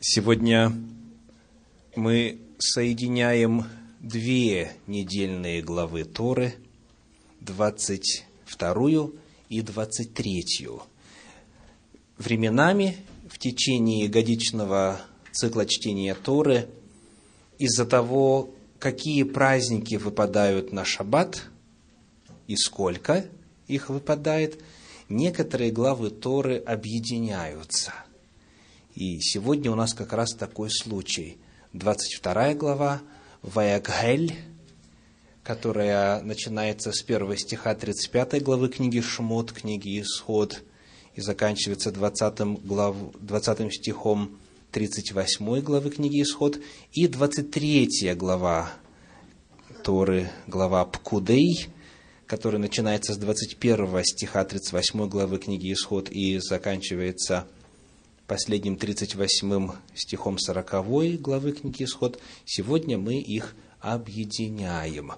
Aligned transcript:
Сегодня 0.00 0.72
мы 1.96 2.38
соединяем 2.60 3.64
две 3.98 4.70
недельные 4.86 5.60
главы 5.60 6.04
Торы, 6.04 6.54
22 7.40 9.10
и 9.48 9.60
23. 9.60 10.44
Временами 12.16 12.96
в 13.28 13.38
течение 13.38 14.06
годичного 14.06 15.00
цикла 15.32 15.66
чтения 15.66 16.14
Торы 16.14 16.68
из-за 17.58 17.84
того, 17.84 18.54
какие 18.78 19.24
праздники 19.24 19.96
выпадают 19.96 20.72
на 20.72 20.84
шаббат 20.84 21.42
и 22.46 22.54
сколько 22.54 23.26
их 23.66 23.88
выпадает, 23.90 24.62
некоторые 25.08 25.72
главы 25.72 26.10
Торы 26.10 26.58
объединяются– 26.58 27.92
и 28.98 29.20
сегодня 29.20 29.70
у 29.70 29.76
нас 29.76 29.94
как 29.94 30.12
раз 30.12 30.34
такой 30.34 30.70
случай. 30.70 31.38
22 31.72 32.54
глава, 32.54 33.00
Ваягхель, 33.42 34.34
которая 35.44 36.20
начинается 36.22 36.90
с 36.90 37.00
первого 37.02 37.36
стиха 37.36 37.76
35 37.76 38.42
главы 38.42 38.68
книги 38.68 39.00
Шмот, 39.00 39.52
книги 39.52 40.00
Исход, 40.00 40.64
и 41.14 41.20
заканчивается 41.20 41.92
20, 41.92 42.64
глав, 42.64 42.96
20 43.20 43.72
стихом 43.72 44.36
38 44.72 45.60
главы 45.60 45.90
книги 45.90 46.20
Исход, 46.20 46.58
и 46.92 47.06
23 47.06 48.14
глава 48.16 48.72
Торы, 49.84 50.28
глава 50.48 50.84
Пкудей, 50.84 51.68
которая 52.26 52.60
начинается 52.60 53.14
с 53.14 53.16
21 53.16 54.02
стиха 54.02 54.44
38 54.44 55.08
главы 55.08 55.38
книги 55.38 55.72
Исход 55.72 56.10
и 56.10 56.40
заканчивается 56.40 57.46
последним 58.28 58.76
38 58.76 59.70
стихом 59.94 60.38
40 60.38 61.20
главы 61.20 61.52
книги 61.52 61.84
Исход, 61.84 62.20
сегодня 62.44 62.98
мы 62.98 63.18
их 63.18 63.56
объединяем. 63.80 65.12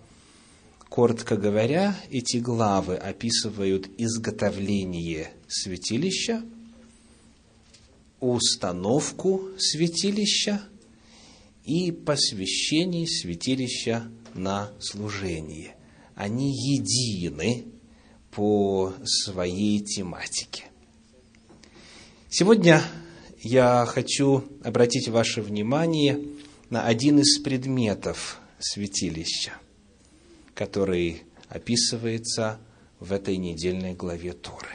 Коротко 0.89 1.37
говоря, 1.37 1.97
эти 2.09 2.37
главы 2.37 2.95
описывают 2.95 3.91
изготовление 3.99 5.33
святилища, 5.49 6.45
установку 8.21 9.51
святилища 9.59 10.63
и 11.65 11.91
посвящение 11.91 13.09
святилища 13.09 14.09
на 14.35 14.71
служение. 14.79 15.75
Они 16.15 16.53
едины 16.53 17.65
по 18.31 18.95
своей 19.05 19.81
тематике. 19.81 20.67
Сегодня 22.33 22.81
я 23.43 23.87
хочу 23.87 24.45
обратить 24.63 25.09
ваше 25.09 25.41
внимание 25.41 26.23
на 26.69 26.85
один 26.85 27.21
из 27.21 27.39
предметов 27.39 28.39
святилища, 28.59 29.53
который 30.55 31.23
описывается 31.49 32.61
в 32.99 33.13
этой 33.13 33.39
недельной 33.39 33.95
главе 33.95 34.35
Торы. 34.35 34.69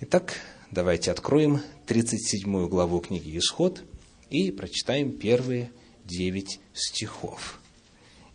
Итак, 0.00 0.34
давайте 0.70 1.10
откроем 1.10 1.60
37 1.86 2.68
главу 2.68 3.00
книги 3.00 3.36
Исход 3.36 3.82
и 4.30 4.52
прочитаем 4.52 5.12
первые 5.12 5.72
девять 6.04 6.60
стихов. 6.72 7.60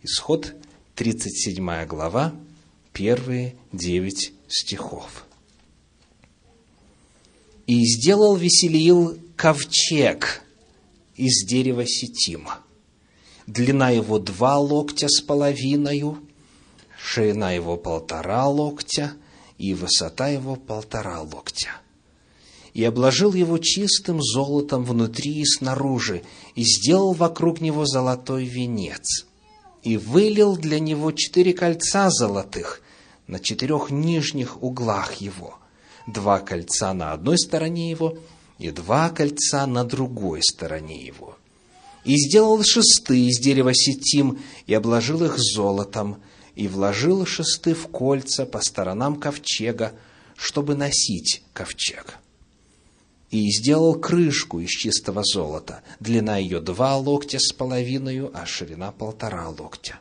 Исход, 0.02 0.54
37 0.96 1.86
глава, 1.86 2.34
первые 2.92 3.56
девять 3.72 4.34
стихов. 4.48 5.24
И 7.66 7.82
сделал 7.86 8.36
Веселиил 8.36 9.18
ковчег 9.36 10.42
из 11.16 11.46
дерева 11.46 11.86
сетима. 11.86 12.58
Длина 13.46 13.88
его 13.88 14.18
два 14.18 14.58
локтя 14.58 15.08
с 15.08 15.22
половиною, 15.22 16.18
ширина 16.98 17.52
его 17.52 17.78
полтора 17.78 18.46
локтя 18.48 19.14
и 19.56 19.72
высота 19.72 20.28
его 20.28 20.56
полтора 20.56 21.22
локтя. 21.22 21.70
И 22.74 22.84
обложил 22.84 23.32
его 23.32 23.56
чистым 23.56 24.20
золотом 24.20 24.84
внутри 24.84 25.40
и 25.40 25.44
снаружи, 25.46 26.22
и 26.54 26.64
сделал 26.64 27.14
вокруг 27.14 27.62
него 27.62 27.86
золотой 27.86 28.44
венец, 28.44 29.26
и 29.82 29.96
вылил 29.96 30.56
для 30.56 30.80
него 30.80 31.12
четыре 31.12 31.54
кольца 31.54 32.10
золотых 32.10 32.82
на 33.26 33.38
четырех 33.38 33.90
нижних 33.90 34.62
углах 34.62 35.14
его– 35.14 35.58
два 36.06 36.40
кольца 36.40 36.92
на 36.92 37.12
одной 37.12 37.38
стороне 37.38 37.90
его 37.90 38.18
и 38.58 38.70
два 38.70 39.10
кольца 39.10 39.66
на 39.66 39.84
другой 39.84 40.40
стороне 40.42 41.04
его. 41.04 41.36
И 42.04 42.16
сделал 42.16 42.62
шесты 42.62 43.26
из 43.28 43.38
дерева 43.38 43.72
сетим 43.74 44.38
и 44.66 44.74
обложил 44.74 45.24
их 45.24 45.38
золотом, 45.38 46.20
и 46.54 46.68
вложил 46.68 47.24
шесты 47.26 47.74
в 47.74 47.88
кольца 47.88 48.46
по 48.46 48.60
сторонам 48.60 49.16
ковчега, 49.16 49.92
чтобы 50.36 50.74
носить 50.74 51.42
ковчег. 51.52 52.18
И 53.30 53.50
сделал 53.50 53.94
крышку 53.94 54.60
из 54.60 54.68
чистого 54.68 55.22
золота, 55.24 55.82
длина 55.98 56.36
ее 56.36 56.60
два 56.60 56.96
локтя 56.96 57.38
с 57.40 57.52
половиной, 57.52 58.28
а 58.32 58.46
ширина 58.46 58.92
полтора 58.92 59.48
локтя 59.48 59.98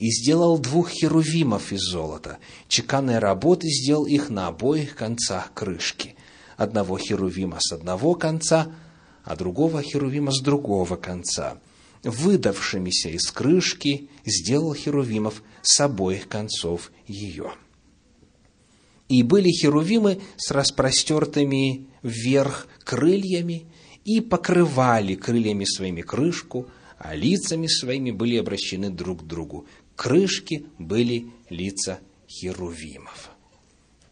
и 0.00 0.10
сделал 0.10 0.58
двух 0.58 0.88
херувимов 0.88 1.72
из 1.72 1.82
золота. 1.82 2.38
Чеканной 2.68 3.18
работы 3.18 3.68
сделал 3.68 4.06
их 4.06 4.30
на 4.30 4.46
обоих 4.48 4.96
концах 4.96 5.52
крышки. 5.52 6.16
Одного 6.56 6.96
херувима 6.96 7.58
с 7.60 7.70
одного 7.72 8.14
конца, 8.14 8.72
а 9.24 9.36
другого 9.36 9.82
херувима 9.82 10.32
с 10.32 10.40
другого 10.40 10.96
конца. 10.96 11.58
Выдавшимися 12.02 13.10
из 13.10 13.30
крышки 13.30 14.08
сделал 14.24 14.74
херувимов 14.74 15.42
с 15.60 15.78
обоих 15.80 16.28
концов 16.28 16.92
ее. 17.06 17.52
И 19.08 19.22
были 19.22 19.50
херувимы 19.50 20.22
с 20.38 20.50
распростертыми 20.50 21.88
вверх 22.02 22.68
крыльями 22.84 23.66
и 24.06 24.22
покрывали 24.22 25.14
крыльями 25.14 25.66
своими 25.66 26.00
крышку, 26.00 26.68
а 27.00 27.14
лицами 27.14 27.66
своими 27.66 28.10
были 28.10 28.36
обращены 28.36 28.90
друг 28.90 29.22
к 29.22 29.26
другу 29.26 29.66
крышки 30.00 30.64
были 30.78 31.30
лица 31.50 32.00
херувимов. 32.26 33.32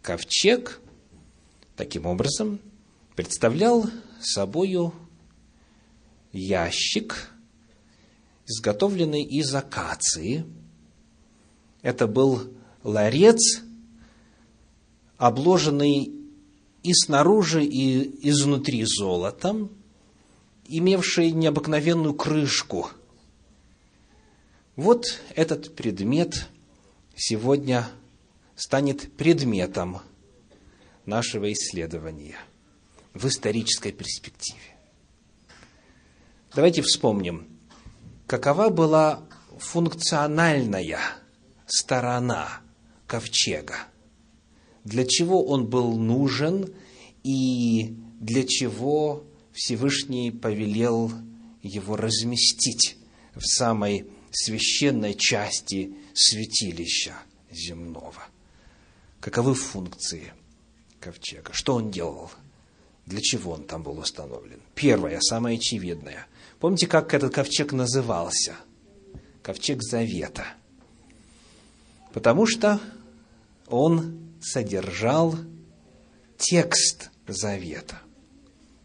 Ковчег, 0.03 0.83
таким 1.77 2.05
образом, 2.05 2.61
представлял 3.17 3.89
собою 4.21 4.93
ящик, 6.31 7.31
изготовленный 8.47 9.23
из 9.23 9.55
акации. 9.55 10.45
Это 11.81 12.07
был 12.07 12.53
ларец, 12.83 13.63
обложенный 15.17 16.13
и 16.83 16.93
снаружи, 16.93 17.65
и 17.65 18.29
изнутри 18.29 18.85
золотом, 18.85 19.71
имевший 20.67 21.31
необыкновенную 21.31 22.13
крышку– 22.13 22.91
вот 24.79 25.21
этот 25.35 25.75
предмет 25.75 26.47
сегодня 27.17 27.89
станет 28.55 29.13
предметом 29.17 29.99
нашего 31.05 31.53
исследования 31.53 32.37
в 33.13 33.27
исторической 33.27 33.91
перспективе. 33.91 34.61
Давайте 36.55 36.83
вспомним, 36.83 37.49
какова 38.29 38.69
была 38.69 39.25
функциональная 39.59 41.01
сторона 41.67 42.61
ковчега, 43.09 43.79
для 44.85 45.05
чего 45.05 45.45
он 45.45 45.67
был 45.67 45.99
нужен 45.99 46.73
и 47.25 47.97
для 48.21 48.45
чего 48.47 49.25
Всевышний 49.53 50.31
повелел 50.31 51.11
его 51.65 51.97
разместить 51.97 52.97
в 53.35 53.43
самой 53.45 54.09
священной 54.33 55.15
части 55.15 55.95
святилища 56.15 57.15
земного. 57.51 58.23
Каковы 59.21 59.55
функции 59.55 60.33
ковчега? 61.01 61.53
Что 61.53 61.75
он 61.75 61.91
делал? 61.91 62.31
Для 63.07 63.21
чего 63.21 63.53
он 63.53 63.65
там 63.65 63.83
был 63.83 63.99
установлен? 63.99 64.61
Первое, 64.75 65.21
самое 65.21 65.59
очевидное. 65.59 66.27
Помните, 66.61 66.87
как 66.87 67.15
этот 67.15 67.35
ковчег 67.35 67.73
назывался? 67.73 68.57
Ковчег 69.43 69.83
Завета. 69.83 70.47
Потому 72.13 72.47
что 72.47 72.81
он 73.67 74.19
содержал 74.41 75.37
текст 76.37 77.11
Завета. 77.27 78.01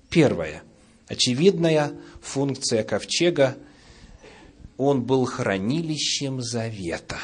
Первое. 0.09 0.63
Очевидная 1.07 1.93
функция 2.21 2.83
ковчега 2.83 3.57
он 4.77 5.03
был 5.03 5.25
хранилищем 5.25 6.41
завета. 6.41 7.19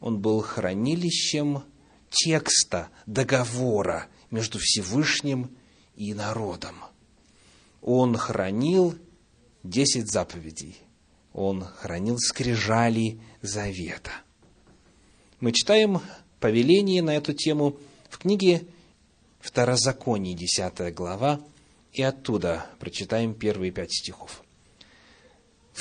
Он 0.00 0.20
был 0.20 0.40
хранилищем 0.40 1.62
текста, 2.10 2.88
договора 3.06 4.06
между 4.30 4.58
Всевышним 4.58 5.50
и 5.96 6.14
народом. 6.14 6.76
он 7.80 8.16
хранил 8.16 8.94
десять 9.62 10.10
заповедей. 10.10 10.76
Он 11.32 11.64
хранил 11.64 12.18
скрижали 12.18 13.20
завета. 13.40 14.12
Мы 15.40 15.52
читаем 15.52 16.00
повеление 16.40 17.02
на 17.02 17.16
эту 17.16 17.32
тему 17.32 17.76
в 18.10 18.18
книге 18.18 18.66
Второзаконие, 19.40 20.34
10 20.34 20.94
глава, 20.94 21.40
и 21.92 22.00
оттуда 22.02 22.66
прочитаем 22.78 23.34
первые 23.34 23.72
пять 23.72 23.92
стихов. 23.92 24.41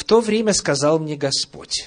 «В 0.02 0.04
то 0.04 0.20
время 0.20 0.52
сказал 0.56 0.98
мне 0.98 1.16
Господь, 1.16 1.86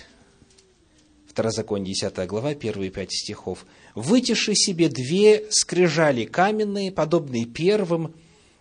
Второзаконие, 1.26 1.94
10 1.94 2.28
глава, 2.28 2.55
первые 2.55 2.93
пять 2.93 3.11
стихов. 3.12 3.66
«Вытиши 3.96 4.55
себе 4.55 4.88
две 4.88 5.50
скрижали 5.50 6.25
каменные, 6.25 6.93
подобные 6.93 7.44
первым, 7.44 8.14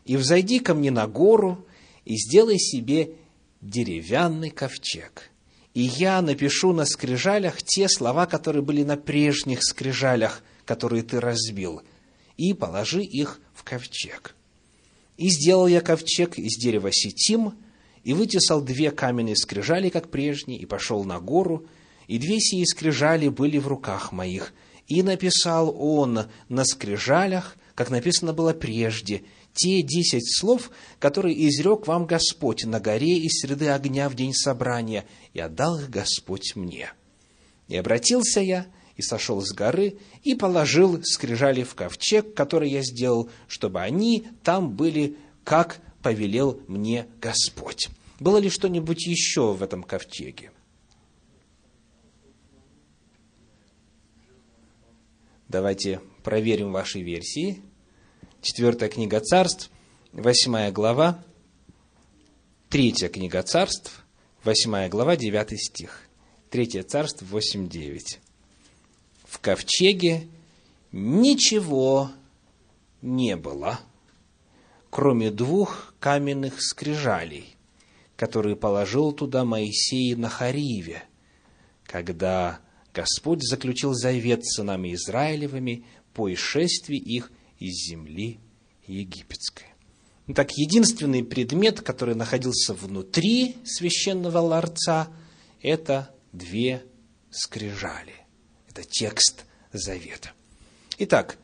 и 0.05 0.17
взойди 0.17 0.59
ко 0.59 0.73
мне 0.73 0.89
на 0.89 1.05
гору, 1.05 1.67
и 2.03 2.15
сделай 2.15 2.57
себе 2.57 3.11
деревянный 3.61 4.49
ковчег. 4.49 5.29
И 5.75 5.81
я 5.81 6.19
напишу 6.23 6.73
на 6.73 6.85
скрижалях 6.85 7.61
те 7.61 7.87
слова, 7.87 8.25
которые 8.25 8.63
были 8.63 8.81
на 8.81 8.97
прежних 8.97 9.59
скрижалях, 9.61 10.41
которые 10.65 11.03
ты 11.03 11.19
разбил, 11.19 11.83
и 12.37 12.55
положи 12.55 13.03
их 13.03 13.39
в 13.53 13.63
ковчег. 13.63 14.33
И 15.17 15.29
сделал 15.29 15.67
я 15.67 15.81
ковчег 15.81 16.39
из 16.39 16.57
дерева 16.59 16.89
сетим, 16.91 17.53
и 18.03 18.13
вытесал 18.13 18.61
две 18.61 18.91
каменные 18.91 19.35
скрижали, 19.35 19.89
как 19.89 20.09
прежние, 20.09 20.59
и 20.59 20.65
пошел 20.65 21.03
на 21.03 21.19
гору, 21.19 21.65
и 22.07 22.17
две 22.17 22.39
сии 22.39 22.63
скрижали 22.65 23.29
были 23.29 23.57
в 23.57 23.67
руках 23.67 24.11
моих. 24.11 24.53
И 24.87 25.01
написал 25.01 25.75
он 25.79 26.25
на 26.49 26.65
скрижалях, 26.65 27.55
как 27.75 27.89
написано 27.89 28.33
было 28.33 28.53
прежде, 28.53 29.23
те 29.53 29.81
десять 29.81 30.37
слов, 30.37 30.71
которые 30.99 31.47
изрек 31.47 31.87
вам 31.87 32.05
Господь 32.05 32.65
на 32.65 32.79
горе 32.79 33.17
из 33.17 33.39
среды 33.39 33.69
огня 33.69 34.09
в 34.09 34.15
день 34.15 34.33
собрания, 34.33 35.05
и 35.33 35.39
отдал 35.39 35.79
их 35.79 35.89
Господь 35.89 36.55
мне. 36.55 36.91
И 37.67 37.77
обратился 37.77 38.41
я, 38.41 38.67
и 38.95 39.01
сошел 39.01 39.41
с 39.41 39.51
горы, 39.53 39.97
и 40.23 40.35
положил 40.35 41.01
скрижали 41.03 41.63
в 41.63 41.75
ковчег, 41.75 42.33
который 42.33 42.69
я 42.69 42.81
сделал, 42.83 43.29
чтобы 43.47 43.81
они 43.81 44.27
там 44.43 44.71
были, 44.71 45.17
как 45.43 45.79
повелел 46.03 46.61
мне 46.67 47.07
Господь. 47.19 47.89
Было 48.19 48.37
ли 48.37 48.49
что-нибудь 48.49 49.07
еще 49.07 49.53
в 49.53 49.63
этом 49.63 49.81
ковчеге? 49.83 50.51
Давайте 55.47 56.01
проверим 56.23 56.71
ваши 56.71 57.01
версии. 57.01 57.61
Четвертая 58.41 58.89
книга 58.89 59.19
царств, 59.21 59.71
восьмая 60.11 60.71
глава, 60.71 61.23
третья 62.69 63.07
книга 63.07 63.41
царств, 63.43 64.03
восьмая 64.43 64.89
глава, 64.89 65.15
девятый 65.15 65.57
стих. 65.57 66.01
Третье 66.49 66.83
царство, 66.83 67.25
восемь, 67.25 67.69
девять. 67.69 68.19
В 69.23 69.39
ковчеге 69.39 70.27
ничего 70.91 72.11
не 73.01 73.35
было, 73.35 73.79
кроме 74.93 75.31
двух 75.31 75.95
каменных 75.99 76.61
скрижалей, 76.61 77.55
которые 78.15 78.55
положил 78.55 79.11
туда 79.11 79.43
Моисей 79.43 80.13
на 80.13 80.29
Хариве, 80.29 81.03
когда 81.83 82.59
Господь 82.93 83.41
заключил 83.41 83.95
завет 83.95 84.45
с 84.45 84.57
сынами 84.57 84.93
Израилевыми 84.93 85.83
по 86.13 86.31
исшествии 86.31 86.99
их 86.99 87.31
из 87.57 87.89
земли 87.89 88.39
египетской. 88.85 89.65
Так, 90.35 90.51
единственный 90.51 91.23
предмет, 91.23 91.81
который 91.81 92.13
находился 92.13 92.75
внутри 92.75 93.57
священного 93.65 94.37
ларца, 94.37 95.07
это 95.63 96.13
две 96.31 96.83
скрижали. 97.31 98.13
Это 98.69 98.83
текст 98.83 99.45
завета. 99.71 100.33
Итак, 100.99 101.39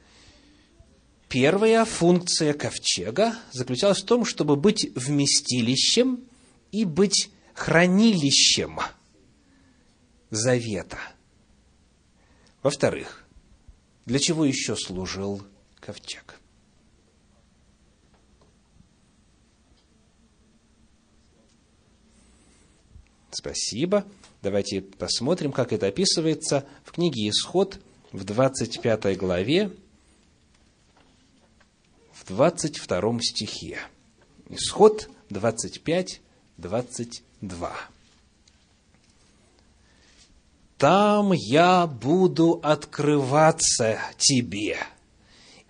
первая 1.29 1.85
функция 1.85 2.53
ковчега 2.53 3.35
заключалась 3.53 4.01
в 4.01 4.05
том, 4.05 4.25
чтобы 4.25 4.55
быть 4.55 4.91
вместилищем 4.95 6.25
и 6.71 6.83
быть 6.83 7.29
хранилищем 7.53 8.79
завета– 10.31 10.99
во-вторых, 12.61 13.23
для 14.05 14.19
чего 14.19 14.43
еще 14.43 14.75
служил 14.75 15.41
ковчег? 15.79 16.39
Спасибо. 23.31 24.05
Давайте 24.41 24.81
посмотрим, 24.81 25.53
как 25.53 25.71
это 25.71 25.87
описывается 25.87 26.65
в 26.83 26.91
книге 26.91 27.29
«Исход» 27.29 27.79
в 28.11 28.25
25 28.25 29.17
главе, 29.17 29.71
22 32.29 33.19
стихе. 33.21 33.79
Исход 34.49 35.09
25, 35.29 36.21
22 36.57 37.89
там 40.79 41.33
я 41.33 41.85
буду 41.85 42.61
открываться 42.63 43.99
тебе 44.17 44.77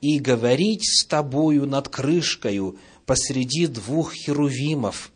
и 0.01 0.19
говорить 0.19 0.83
с 0.87 1.03
тобою 1.03 1.65
над 1.65 1.89
крышкою 1.89 2.77
посреди 3.07 3.65
двух 3.65 4.13
херувимов, 4.13 5.11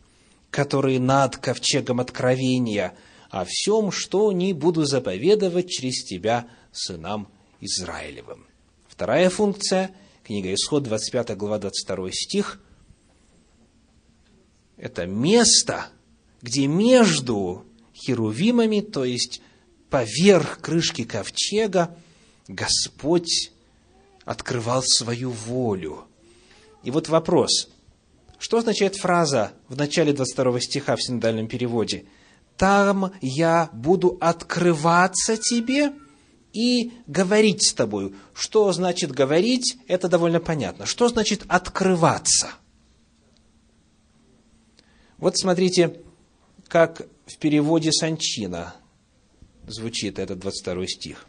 которые 0.50 0.98
над 0.98 1.36
ковчегом 1.36 2.00
откровения, 2.00 2.94
о 3.30 3.44
всем, 3.44 3.92
что 3.92 4.32
не 4.32 4.52
буду 4.52 4.84
заповедовать 4.84 5.70
через 5.70 6.04
тебя 6.04 6.48
сынам 6.72 7.28
Израилевым. 7.60 8.46
Вторая 8.88 9.30
функция, 9.30 9.94
книга 10.24 10.54
Исход, 10.54 10.82
25 10.84 11.36
глава, 11.36 11.58
22 11.58 12.10
стих, 12.12 12.60
это 14.78 15.06
место, 15.06 15.88
где 16.40 16.66
между 16.66 17.64
херувимами, 17.94 18.80
то 18.80 19.04
есть 19.04 19.42
поверх 19.90 20.60
крышки 20.60 21.04
ковчега 21.04 21.96
Господь 22.48 23.52
открывал 24.24 24.82
свою 24.82 25.30
волю. 25.30 26.04
И 26.82 26.90
вот 26.90 27.08
вопрос, 27.08 27.68
что 28.38 28.58
означает 28.58 28.96
фраза 28.96 29.52
в 29.68 29.76
начале 29.76 30.12
22 30.12 30.60
стиха 30.60 30.96
в 30.96 31.02
синодальном 31.02 31.48
переводе? 31.48 32.06
«Там 32.56 33.12
я 33.20 33.68
буду 33.72 34.16
открываться 34.20 35.36
тебе 35.36 35.92
и 36.54 36.92
говорить 37.06 37.68
с 37.68 37.74
тобою». 37.74 38.14
Что 38.32 38.72
значит 38.72 39.12
говорить, 39.12 39.76
это 39.88 40.08
довольно 40.08 40.40
понятно. 40.40 40.86
Что 40.86 41.08
значит 41.08 41.44
открываться? 41.48 42.52
Вот 45.18 45.36
смотрите, 45.36 46.00
как 46.68 47.02
в 47.26 47.38
переводе 47.38 47.92
Санчина 47.92 48.74
звучит 49.66 50.18
этот 50.18 50.38
22 50.38 50.86
стих. 50.86 51.26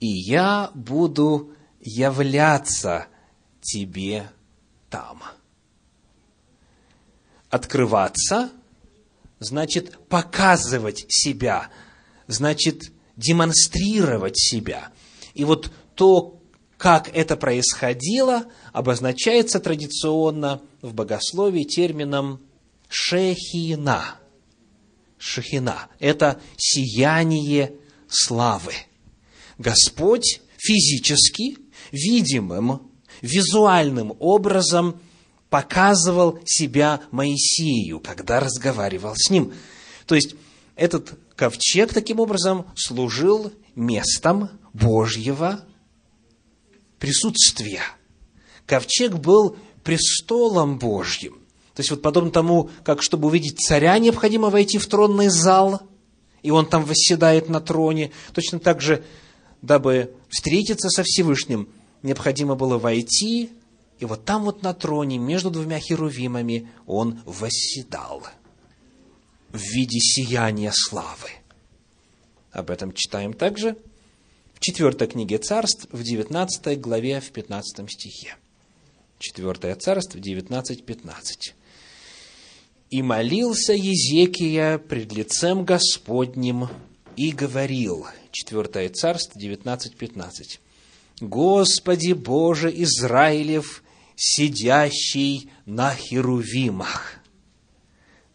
«И 0.00 0.06
я 0.06 0.70
буду 0.74 1.52
являться 1.80 3.06
тебе 3.60 4.30
там». 4.90 5.22
Открываться 7.50 8.50
значит 9.38 9.98
показывать 10.08 11.06
себя, 11.08 11.70
значит 12.26 12.93
демонстрировать 13.16 14.38
себя. 14.38 14.88
И 15.34 15.44
вот 15.44 15.70
то, 15.94 16.40
как 16.76 17.10
это 17.14 17.36
происходило, 17.36 18.44
обозначается 18.72 19.60
традиционно 19.60 20.60
в 20.82 20.94
богословии 20.94 21.64
термином 21.64 22.40
«шехина» 22.88 24.18
шахина. 25.24 25.88
Это 25.98 26.40
сияние 26.58 27.72
славы. 28.08 28.74
Господь 29.58 30.40
физически, 30.58 31.56
видимым, 31.92 32.90
визуальным 33.22 34.14
образом 34.18 35.00
показывал 35.48 36.38
себя 36.44 37.00
Моисею, 37.10 38.00
когда 38.00 38.40
разговаривал 38.40 39.14
с 39.16 39.30
ним. 39.30 39.54
То 40.06 40.14
есть, 40.14 40.34
этот 40.76 41.18
ковчег 41.36 41.92
таким 41.92 42.20
образом 42.20 42.66
служил 42.76 43.52
местом 43.74 44.50
Божьего 44.72 45.64
присутствия. 46.98 47.82
Ковчег 48.66 49.14
был 49.14 49.56
престолом 49.82 50.78
Божьим. 50.78 51.34
То 51.74 51.80
есть, 51.80 51.90
вот 51.90 52.02
подобно 52.02 52.30
тому, 52.30 52.70
как 52.84 53.02
чтобы 53.02 53.28
увидеть 53.28 53.58
царя, 53.58 53.98
необходимо 53.98 54.48
войти 54.48 54.78
в 54.78 54.86
тронный 54.86 55.28
зал, 55.28 55.82
и 56.42 56.50
он 56.50 56.66
там 56.66 56.84
восседает 56.84 57.48
на 57.48 57.60
троне. 57.60 58.12
Точно 58.32 58.60
так 58.60 58.80
же, 58.80 59.04
дабы 59.60 60.14
встретиться 60.28 60.88
со 60.88 61.02
Всевышним, 61.02 61.68
необходимо 62.02 62.54
было 62.54 62.78
войти, 62.78 63.50
и 63.98 64.04
вот 64.04 64.24
там 64.24 64.44
вот 64.44 64.62
на 64.62 64.72
троне, 64.72 65.18
между 65.18 65.50
двумя 65.50 65.80
херувимами, 65.80 66.68
он 66.86 67.20
восседал 67.24 68.22
в 69.54 69.58
виде 69.58 70.00
сияния 70.00 70.72
славы. 70.74 71.30
Об 72.50 72.70
этом 72.70 72.92
читаем 72.92 73.32
также 73.32 73.76
в 74.52 74.60
четвертой 74.60 75.06
книге 75.06 75.38
царств, 75.38 75.86
в 75.92 76.02
19 76.02 76.80
главе, 76.80 77.20
в 77.20 77.30
15 77.30 77.88
стихе. 77.90 78.36
Четвертое 79.20 79.76
царство, 79.76 80.18
19.15. 80.18 81.54
«И 82.90 83.02
молился 83.02 83.72
Езекия 83.72 84.78
пред 84.78 85.12
лицем 85.12 85.64
Господним 85.64 86.68
и 87.16 87.30
говорил». 87.30 88.06
Четвертое 88.32 88.88
царство, 88.88 89.38
19.15. 89.38 90.58
«Господи 91.20 92.12
Боже 92.12 92.72
Израилев, 92.74 93.84
сидящий 94.16 95.48
на 95.64 95.94
херувимах». 95.94 97.23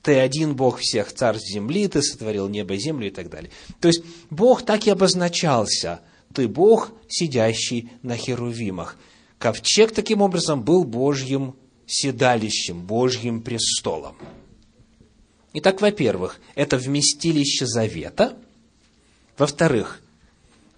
Ты 0.02 0.18
один 0.20 0.56
Бог 0.56 0.80
всех 0.80 1.14
царств 1.14 1.50
земли, 1.50 1.88
ты 1.88 2.02
сотворил 2.02 2.48
небо, 2.48 2.78
землю 2.78 3.08
и 3.08 3.12
так 3.12 3.30
далее. 3.30 3.52
То 3.82 3.90
есть 3.90 4.04
Бог 4.30 4.64
так 4.64 4.88
и 4.88 4.90
обозначался. 4.90 6.02
Ты 6.34 6.48
Бог, 6.48 6.92
сидящий 7.08 7.92
на 8.02 8.16
херувимах. 8.16 8.98
Ковчег 9.38 9.92
таким 9.92 10.22
образом 10.22 10.64
был 10.64 10.84
Божьим 10.84 11.56
седалищем, 11.86 12.86
Божьим 12.86 13.42
престолом. 13.42 14.16
Итак, 15.54 15.82
во-первых, 15.82 16.40
это 16.56 16.78
вместилище 16.78 17.66
завета. 17.66 18.38
Во-вторых, 19.38 20.02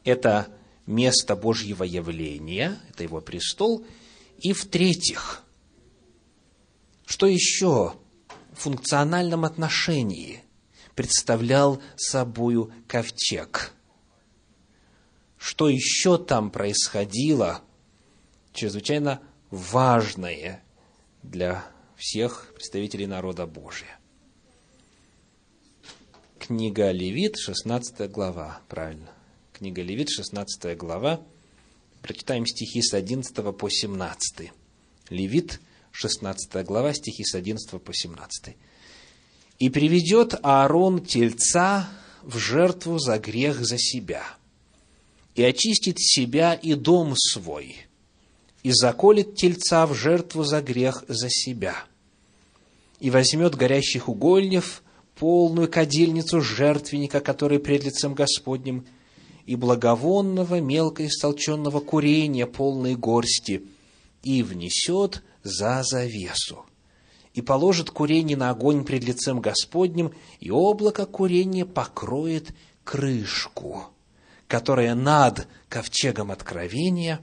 это 0.03 0.47
место 0.85 1.35
Божьего 1.35 1.83
явления, 1.83 2.79
это 2.89 3.03
его 3.03 3.19
престол. 3.19 3.85
И 4.39 4.53
в-третьих, 4.53 5.43
что 7.05 7.27
еще 7.27 7.95
функциональном 8.61 9.43
отношении 9.43 10.43
представлял 10.95 11.81
собою 11.95 12.71
ковчег? 12.87 13.73
Что 15.37 15.67
еще 15.67 16.17
там 16.19 16.51
происходило, 16.51 17.61
чрезвычайно 18.53 19.21
важное 19.49 20.63
для 21.23 21.65
всех 21.95 22.53
представителей 22.55 23.07
народа 23.07 23.47
Божия? 23.47 23.99
Книга 26.37 26.91
Левит, 26.91 27.37
16 27.37 28.11
глава, 28.11 28.61
правильно. 28.67 29.09
Книга 29.53 29.81
Левит, 29.81 30.09
16 30.09 30.77
глава. 30.77 31.21
Прочитаем 32.01 32.45
стихи 32.45 32.81
с 32.81 32.93
11 32.93 33.33
по 33.57 33.69
17. 33.69 34.51
Левит, 35.09 35.59
16 35.91 36.65
глава, 36.65 36.93
стихи 36.93 37.23
с 37.23 37.35
11 37.35 37.81
по 37.81 37.93
17. 37.93 38.55
«И 39.59 39.69
приведет 39.69 40.35
Аарон 40.41 41.03
тельца 41.03 41.89
в 42.23 42.37
жертву 42.37 42.99
за 42.99 43.19
грех 43.19 43.59
за 43.63 43.77
себя, 43.77 44.23
и 45.35 45.43
очистит 45.43 45.99
себя 45.99 46.53
и 46.53 46.73
дом 46.73 47.13
свой, 47.15 47.77
и 48.63 48.71
заколет 48.71 49.35
тельца 49.35 49.85
в 49.85 49.93
жертву 49.93 50.43
за 50.43 50.61
грех 50.61 51.03
за 51.07 51.29
себя, 51.29 51.75
и 52.99 53.09
возьмет 53.09 53.55
горящих 53.55 54.07
угольнев, 54.07 54.83
полную 55.15 55.69
кадильницу 55.69 56.41
жертвенника, 56.41 57.19
который 57.19 57.59
пред 57.59 57.83
лицем 57.83 58.13
Господним, 58.13 58.85
и 59.45 59.55
благовонного 59.55 60.61
мелко 60.61 61.05
истолченного 61.05 61.79
курения 61.79 62.45
полной 62.45 62.95
горсти, 62.95 63.63
и 64.23 64.43
внесет 64.43 65.23
за 65.43 65.83
завесу. 65.83 66.65
И 67.33 67.41
положит 67.41 67.89
курение 67.89 68.35
на 68.35 68.49
огонь 68.49 68.83
пред 68.83 69.03
лицем 69.03 69.39
Господним, 69.39 70.13
и 70.39 70.51
облако 70.51 71.05
курения 71.05 71.65
покроет 71.65 72.53
крышку, 72.83 73.85
которая 74.47 74.95
над 74.95 75.47
ковчегом 75.69 76.31
откровения, 76.31 77.21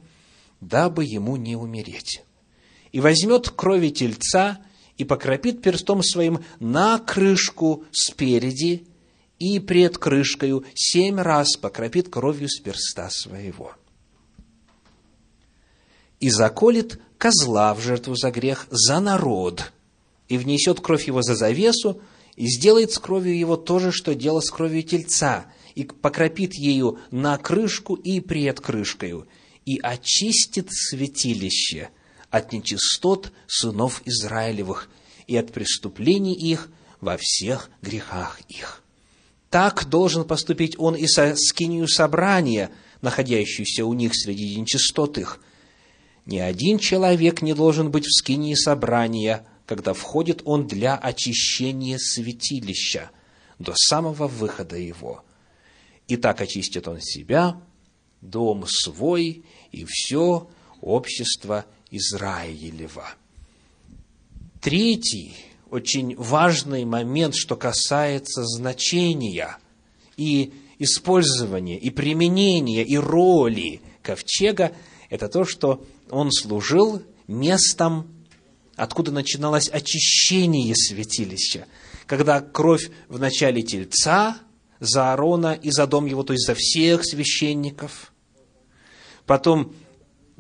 дабы 0.60 1.04
ему 1.04 1.37
не 1.37 1.56
умереть. 1.56 2.22
И 2.90 3.00
возьмет 3.00 3.50
крови 3.50 3.90
тельца 3.90 4.58
и 4.96 5.04
покропит 5.04 5.62
перстом 5.62 6.02
своим 6.02 6.40
на 6.58 6.98
крышку 6.98 7.84
спереди 7.92 8.87
и 9.38 9.60
пред 9.60 9.98
крышкою 9.98 10.64
семь 10.75 11.20
раз 11.20 11.56
покропит 11.56 12.08
кровью 12.08 12.48
с 12.48 12.58
перста 12.60 13.08
своего. 13.10 13.72
И 16.18 16.30
заколет 16.30 16.98
козла 17.18 17.75
в 17.75 17.80
жертву 17.80 18.16
за 18.16 18.30
грех 18.30 18.66
за 18.70 19.00
народ, 19.00 19.72
и 20.28 20.38
внесет 20.38 20.80
кровь 20.80 21.06
его 21.06 21.22
за 21.22 21.34
завесу, 21.34 22.00
и 22.37 22.46
сделает 22.46 22.92
с 22.92 22.98
кровью 22.98 23.37
его 23.37 23.56
то 23.56 23.78
же, 23.80 23.90
что 23.90 24.14
делал 24.14 24.40
с 24.40 24.50
кровью 24.50 24.82
тельца, 24.84 25.46
и 25.75 25.84
покропит 25.84 26.54
ею 26.54 26.98
на 27.10 27.37
крышку 27.37 27.94
и 27.94 28.20
пред 28.20 28.60
крышкою, 28.60 29.26
и 29.64 29.78
очистит 29.82 30.68
святилище 30.70 31.90
от 32.30 32.52
нечистот 32.52 33.32
сынов 33.46 34.02
Израилевых 34.04 34.88
и 35.26 35.37
от 35.37 35.52
преступлений 35.52 36.34
их 36.34 36.68
во 37.00 37.16
всех 37.18 37.70
грехах 37.82 38.40
их. 38.48 38.82
Так 39.50 39.88
должен 39.88 40.25
поступить 40.25 40.75
он 40.78 40.94
и 40.94 41.06
со 41.06 41.34
скинию 41.37 41.88
собрания, 41.88 42.70
находящуюся 43.00 43.84
у 43.84 43.94
них 43.94 44.14
среди 44.14 44.56
нечистот 44.56 45.18
их, 45.18 45.40
ни 46.28 46.38
один 46.38 46.78
человек 46.78 47.40
не 47.40 47.54
должен 47.54 47.90
быть 47.90 48.04
в 48.04 48.12
скинии 48.12 48.52
собрания, 48.52 49.47
когда 49.64 49.94
входит 49.94 50.42
он 50.44 50.66
для 50.66 50.94
очищения 50.94 51.97
святилища 51.99 53.11
до 53.58 53.73
самого 53.75 54.28
выхода 54.28 54.76
его. 54.76 55.25
И 56.06 56.18
так 56.18 56.42
очистит 56.42 56.87
он 56.87 57.00
себя, 57.00 57.58
дом 58.20 58.66
свой 58.66 59.42
и 59.73 59.87
все 59.88 60.50
общество 60.82 61.64
Израилева. 61.90 63.06
Третий, 64.61 65.35
очень 65.70 66.14
важный 66.14 66.85
момент, 66.85 67.37
что 67.37 67.56
касается 67.56 68.44
значения 68.44 69.56
и 70.18 70.52
использования, 70.78 71.78
и 71.78 71.88
применения, 71.88 72.85
и 72.85 72.99
роли 72.99 73.80
ковчега, 74.02 74.73
это 75.08 75.28
то, 75.28 75.47
что 75.47 75.82
он 76.10 76.30
служил 76.32 77.02
местом, 77.26 78.24
откуда 78.76 79.10
начиналось 79.10 79.68
очищение 79.68 80.74
святилища. 80.74 81.66
Когда 82.06 82.40
кровь 82.40 82.90
в 83.08 83.18
начале 83.18 83.62
тельца 83.62 84.38
за 84.80 85.12
Аарона 85.12 85.54
и 85.54 85.70
за 85.70 85.86
дом 85.86 86.06
его, 86.06 86.22
то 86.22 86.32
есть 86.32 86.46
за 86.46 86.54
всех 86.54 87.04
священников. 87.04 88.12
Потом 89.26 89.74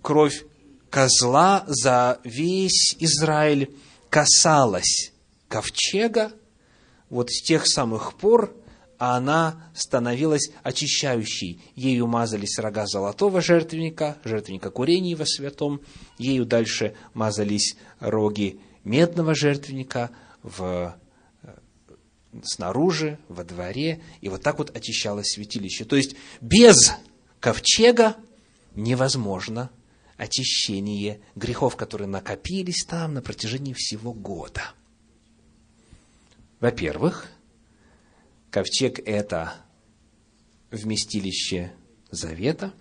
кровь 0.02 0.44
козла 0.90 1.64
за 1.66 2.20
весь 2.24 2.96
Израиль 2.98 3.74
касалась 4.08 5.12
ковчега, 5.48 6.32
вот 7.10 7.30
с 7.30 7.42
тех 7.42 7.66
самых 7.66 8.14
пор 8.14 8.54
а 8.98 9.16
она 9.16 9.70
становилась 9.74 10.50
очищающей. 10.62 11.62
Ею 11.74 12.06
мазались 12.06 12.58
рога 12.58 12.86
золотого 12.86 13.40
жертвенника, 13.40 14.18
жертвенника 14.24 14.70
курения 14.70 15.14
во 15.14 15.24
святом, 15.24 15.80
ею 16.18 16.44
дальше 16.44 16.94
мазались 17.14 17.76
роги 18.00 18.60
медного 18.84 19.34
жертвенника 19.34 20.10
в, 20.42 20.96
э, 21.42 21.54
снаружи, 22.42 23.18
во 23.28 23.44
дворе, 23.44 24.02
и 24.20 24.28
вот 24.28 24.42
так 24.42 24.58
вот 24.58 24.76
очищалось 24.76 25.28
святилище. 25.28 25.84
То 25.84 25.96
есть 25.96 26.16
без 26.40 26.92
ковчега 27.40 28.16
невозможно 28.74 29.70
очищение 30.16 31.20
грехов, 31.36 31.76
которые 31.76 32.08
накопились 32.08 32.84
там 32.84 33.14
на 33.14 33.22
протяжении 33.22 33.72
всего 33.72 34.12
года. 34.12 34.62
Во-первых, 36.58 37.28
ковчег– 38.50 38.98
это 39.06 39.54
вместилище 40.70 41.72
завета. 42.10 42.72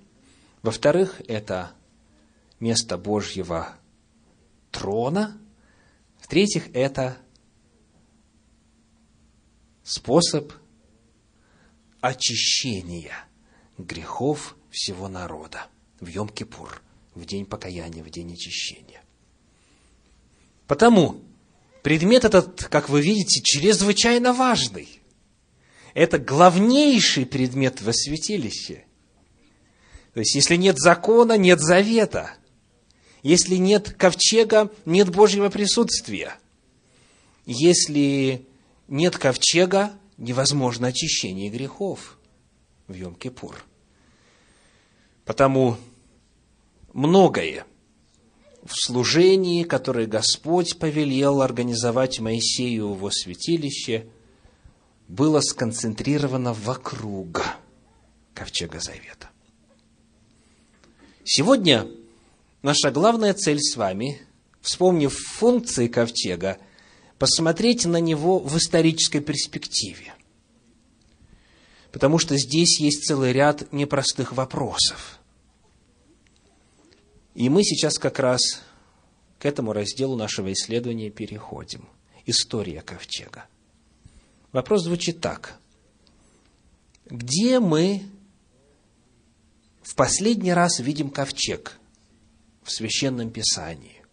Во-вторых, 0.62 1.22
это 1.28 1.72
место 2.60 2.98
Божьего 2.98 3.76
трона. 4.72 5.40
В-третьих, 6.20 6.76
это 6.76 7.18
способ 9.84 10.52
очищения 12.02 13.14
грехов 13.78 14.56
всего 14.70 15.08
народа 15.08 15.68
в 16.00 16.08
Йом-Кипур, 16.08 16.80
в 17.16 17.26
день 17.26 17.46
покаяния, 17.46 18.04
в 18.04 18.10
день 18.10 18.34
очищения. 18.34 19.02
Потому 20.68 21.24
предмет 21.84 22.26
этот, 22.26 22.66
как 22.66 22.90
вы 22.90 23.02
видите, 23.02 23.42
чрезвычайно 23.42 24.34
важный 24.34 24.97
это 25.98 26.20
главнейший 26.20 27.25
предмет 27.25 27.82
во 27.82 27.92
святилище. 27.92 28.86
То 30.13 30.20
есть, 30.20 30.36
если 30.36 30.56
нет 30.56 30.77
закона, 30.77 31.38
нет 31.39 31.60
завета. 31.60 32.36
Если 33.24 33.56
нет 33.56 33.96
ковчега, 33.98 34.72
нет 34.86 35.10
Божьего 35.10 35.50
присутствия. 35.50 36.38
Если 37.48 38.46
нет 38.88 39.18
ковчега, 39.18 39.92
невозможно 40.18 40.89
очищение 40.89 41.50
грехов 41.50 42.20
в 42.88 42.94
Йом-Кипур. 42.94 43.56
Потому 45.25 45.77
многое 46.94 47.66
в 48.63 48.75
служении, 48.75 49.63
которое 49.63 50.06
Господь 50.06 50.77
повелел 50.77 51.42
организовать 51.42 52.20
Моисею 52.20 52.92
его 52.92 53.10
святилище, 53.10 54.06
было 55.08 55.40
сконцентрировано 55.42 56.54
вокруг 56.54 57.44
Ковчега 58.34 58.80
Завета. 58.80 59.30
Сегодня 61.24 61.88
наша 62.62 62.92
главная 62.92 63.34
цель 63.34 63.60
с 63.60 63.76
вами, 63.76 64.22
вспомнив 64.62 65.14
функции 65.14 65.88
Ковчега, 65.88 66.58
посмотреть 67.20 67.86
на 67.86 68.00
него 68.00 68.40
в 68.40 68.58
исторической 68.58 69.20
перспективе. 69.20 70.14
Потому 71.92 72.20
что 72.20 72.38
здесь 72.38 72.80
есть 72.80 73.06
целый 73.06 73.34
ряд 73.34 73.72
непростых 73.74 74.34
вопросов. 74.34 75.20
И 77.34 77.50
мы 77.50 77.64
сейчас 77.64 77.98
как 77.98 78.20
раз 78.20 78.42
к 79.40 79.46
этому 79.46 79.74
разделу 79.74 80.16
нашего 80.16 80.52
исследования 80.52 81.10
переходим. 81.10 81.88
История 82.26 82.82
Ковчега. 82.82 83.46
Вопрос 84.58 84.86
звучит 84.86 85.22
так. 85.22 85.60
Где 87.06 87.60
мы 87.60 88.02
в 89.84 89.94
последний 89.94 90.52
раз 90.52 90.80
видим 90.80 91.12
ковчег 91.12 91.78
в 92.64 92.72
Священном 92.72 93.30
Писании? 93.30 94.04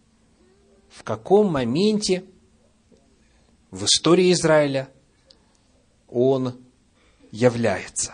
В 0.87 1.01
каком 1.01 1.51
моменте 1.51 2.25
в 3.71 3.85
истории 3.85 4.31
Израиля 4.33 4.87
он 6.07 6.63
является, 7.31 8.13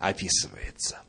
описывается. 0.00 1.00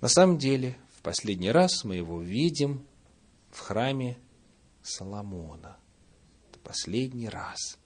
На 0.00 0.08
самом 0.08 0.38
деле, 0.38 0.76
в 0.98 1.02
последний 1.02 1.52
раз 1.52 1.84
мы 1.84 1.94
его 1.94 2.20
видим 2.20 2.84
в 3.52 3.60
храме 3.60 4.18
Соломона. 4.82 5.76
Это 6.50 6.58
последний 6.64 7.28
раз. 7.28 7.78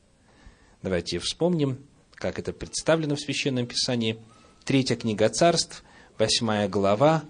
Давайте 0.83 1.19
вспомним, 1.19 1.85
как 2.15 2.39
это 2.39 2.53
представлено 2.53 3.17
в 3.17 3.21
Священном 3.21 3.67
Писании. 3.67 4.19
Третья 4.65 4.97
книга 4.97 5.29
царств, 5.29 5.85
восьмая 6.19 6.69
глава, 6.69 7.25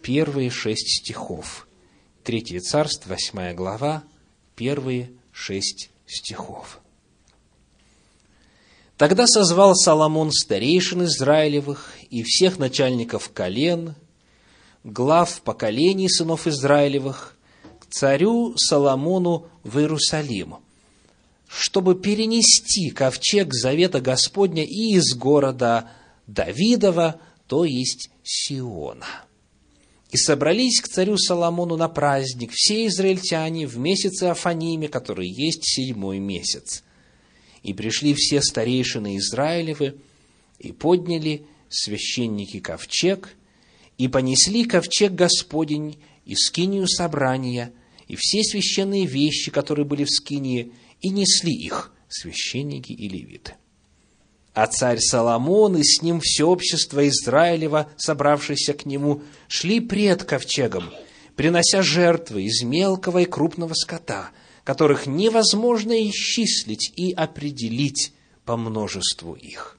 первые 0.00 0.50
шесть 0.50 1.00
стихов. 1.00 1.66
Третье 2.24 2.60
царство, 2.60 3.10
восьмая 3.10 3.54
глава, 3.54 4.04
первые 4.54 5.12
шесть 5.32 5.90
стихов. 6.06 6.80
Тогда 8.96 9.26
созвал 9.26 9.74
Соломон 9.76 10.32
старейшин 10.32 11.04
Израилевых 11.04 11.92
и 12.10 12.22
всех 12.24 12.58
начальников 12.58 13.30
колен, 13.32 13.94
глав 14.84 15.42
поколений 15.42 16.08
сынов 16.08 16.46
Израилевых, 16.46 17.36
к 17.80 17.86
царю 17.86 18.54
Соломону 18.56 19.46
в 19.64 19.78
Иерусалим, 19.78 20.56
чтобы 21.46 21.94
перенести 21.94 22.90
ковчег 22.90 23.52
Завета 23.54 24.00
Господня 24.00 24.64
и 24.64 24.94
из 24.94 25.14
города 25.14 25.90
Давидова, 26.26 27.20
то 27.46 27.64
есть 27.64 28.10
Сиона. 28.22 29.06
И 30.10 30.16
собрались 30.16 30.80
к 30.80 30.88
царю 30.88 31.18
Соломону 31.18 31.76
на 31.76 31.88
праздник 31.88 32.52
все 32.54 32.86
израильтяне 32.86 33.66
в 33.66 33.78
месяце 33.78 34.24
Афаниме, 34.24 34.88
который 34.88 35.28
есть 35.28 35.64
седьмой 35.64 36.18
месяц. 36.18 36.82
И 37.62 37.74
пришли 37.74 38.14
все 38.14 38.40
старейшины 38.40 39.18
Израилевы, 39.18 39.96
и 40.58 40.72
подняли 40.72 41.46
священники 41.68 42.58
ковчег, 42.58 43.36
и 43.98 44.06
понесли 44.08 44.64
ковчег 44.64 45.12
Господень 45.12 45.98
и 46.24 46.34
скинию 46.34 46.88
собрания, 46.88 47.72
и 48.06 48.16
все 48.16 48.42
священные 48.42 49.04
вещи, 49.04 49.50
которые 49.50 49.84
были 49.84 50.04
в 50.04 50.10
скинии, 50.10 50.72
и 51.00 51.10
несли 51.10 51.52
их 51.52 51.92
священники 52.08 52.92
и 52.92 53.08
левиты. 53.08 53.54
А 54.54 54.66
царь 54.66 54.98
Соломон 54.98 55.76
и 55.76 55.84
с 55.84 56.00
ним 56.02 56.20
все 56.20 56.44
общество 56.44 57.06
Израилева, 57.06 57.90
собравшееся 57.96 58.72
к 58.72 58.86
нему, 58.86 59.22
шли 59.46 59.80
пред 59.80 60.24
ковчегом, 60.24 60.90
принося 61.36 61.82
жертвы 61.82 62.44
из 62.44 62.62
мелкого 62.62 63.18
и 63.18 63.24
крупного 63.24 63.74
скота, 63.74 64.30
которых 64.64 65.06
невозможно 65.06 65.92
исчислить 66.08 66.92
и 66.96 67.12
определить 67.12 68.12
по 68.44 68.56
множеству 68.56 69.34
их. 69.34 69.77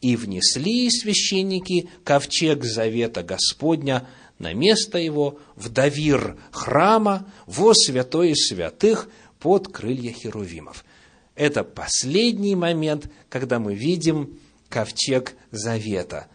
И 0.00 0.16
внесли 0.16 0.90
священники 0.90 1.88
ковчег 2.04 2.64
завета 2.64 3.22
Господня 3.22 4.08
на 4.38 4.54
место 4.54 4.98
его 4.98 5.38
в 5.56 5.68
давир 5.68 6.38
храма 6.50 7.30
во 7.46 7.74
святое 7.74 8.34
святых 8.34 9.08
под 9.38 9.68
крылья 9.68 10.12
херувимов– 10.12 10.84
это 11.40 11.64
последний 11.64 12.54
момент, 12.54 13.10
когда 13.30 13.58
мы 13.58 13.74
видим 13.74 14.38
ковчег 14.68 15.34
завета. 15.50 16.26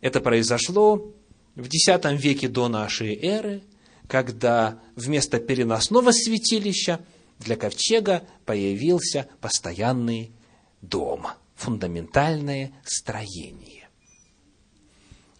Это 0.00 0.22
произошло 0.22 1.12
в 1.54 1.66
X 1.66 1.88
веке 2.22 2.48
до 2.48 2.68
нашей 2.68 3.14
эры, 3.16 3.62
когда 4.08 4.80
вместо 4.94 5.40
переносного 5.40 6.10
святилища 6.10 7.00
для 7.38 7.56
ковчега 7.56 8.22
появился 8.46 9.28
постоянный 9.42 10.32
дом, 10.80 11.26
фундаментальное 11.56 12.72
строение. 12.84 13.88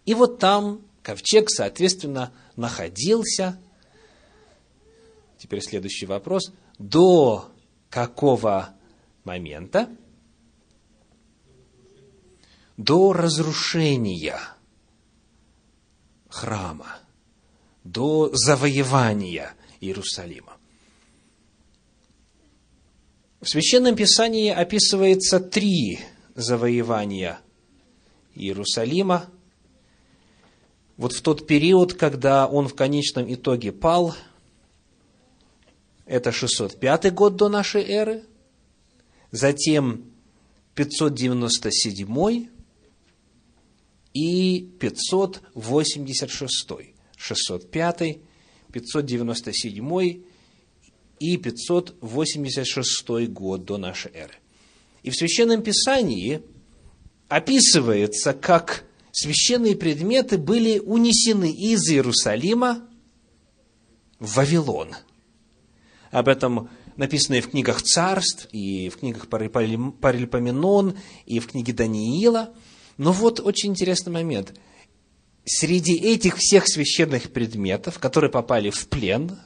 И 0.05 0.13
вот 0.13 0.39
там 0.39 0.81
ковчег, 1.01 1.49
соответственно, 1.49 2.33
находился. 2.55 3.59
Теперь 5.37 5.61
следующий 5.61 6.05
вопрос. 6.05 6.51
До 6.77 7.51
какого 7.89 8.75
момента 9.23 9.89
до 12.77 13.11
разрушения 13.11 14.39
храма, 16.29 16.99
до 17.83 18.29
завоевания 18.33 19.53
Иерусалима. 19.81 20.56
В 23.47 23.49
Священном 23.49 23.95
Писании 23.95 24.49
описывается 24.49 25.39
три 25.39 26.01
завоевания 26.35 27.39
Иерусалима. 28.35 29.29
Вот 30.97 31.13
в 31.13 31.21
тот 31.21 31.47
период, 31.47 31.93
когда 31.93 32.45
он 32.45 32.67
в 32.67 32.75
конечном 32.75 33.33
итоге 33.33 33.71
пал, 33.71 34.13
это 36.05 36.33
605 36.33 37.13
год 37.13 37.37
до 37.37 37.47
нашей 37.47 37.85
эры– 37.85 38.25
затем 39.31 40.11
597 40.75 42.49
и 44.13 44.71
586. 44.77 46.69
605, 47.15 48.17
597 48.73 50.23
и 51.19 51.37
586 51.37 53.27
год 53.29 53.65
до 53.65 53.77
нашей 53.77 54.11
эры. 54.13 54.35
И 55.03 55.09
в 55.09 55.15
Священном 55.15 55.61
Писании 55.61 56.41
описывается, 57.27 58.33
как 58.33 58.85
священные 59.11 59.75
предметы 59.75 60.37
были 60.37 60.79
унесены 60.79 61.51
из 61.51 61.89
Иерусалима 61.89 62.87
в 64.19 64.35
Вавилон. 64.35 64.95
Об 66.11 66.27
этом 66.27 66.69
написанные 66.97 67.41
в 67.41 67.49
книгах 67.51 67.81
царств, 67.81 68.47
и 68.51 68.89
в 68.89 68.97
книгах 68.97 69.27
Парельпоменон, 69.27 70.97
и 71.25 71.39
в 71.39 71.47
книге 71.47 71.73
Даниила. 71.73 72.53
Но 72.97 73.11
вот 73.11 73.39
очень 73.39 73.69
интересный 73.69 74.11
момент. 74.11 74.53
Среди 75.45 75.95
этих 75.95 76.37
всех 76.37 76.67
священных 76.67 77.31
предметов, 77.31 77.99
которые 77.99 78.31
попали 78.31 78.69
в 78.69 78.87
плен, 78.89 79.37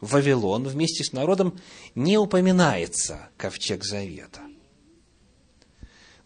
Вавилон, 0.00 0.64
вместе 0.64 1.04
с 1.04 1.12
народом, 1.12 1.58
не 1.94 2.18
упоминается 2.18 3.28
ковчег 3.36 3.84
завета. 3.84 4.40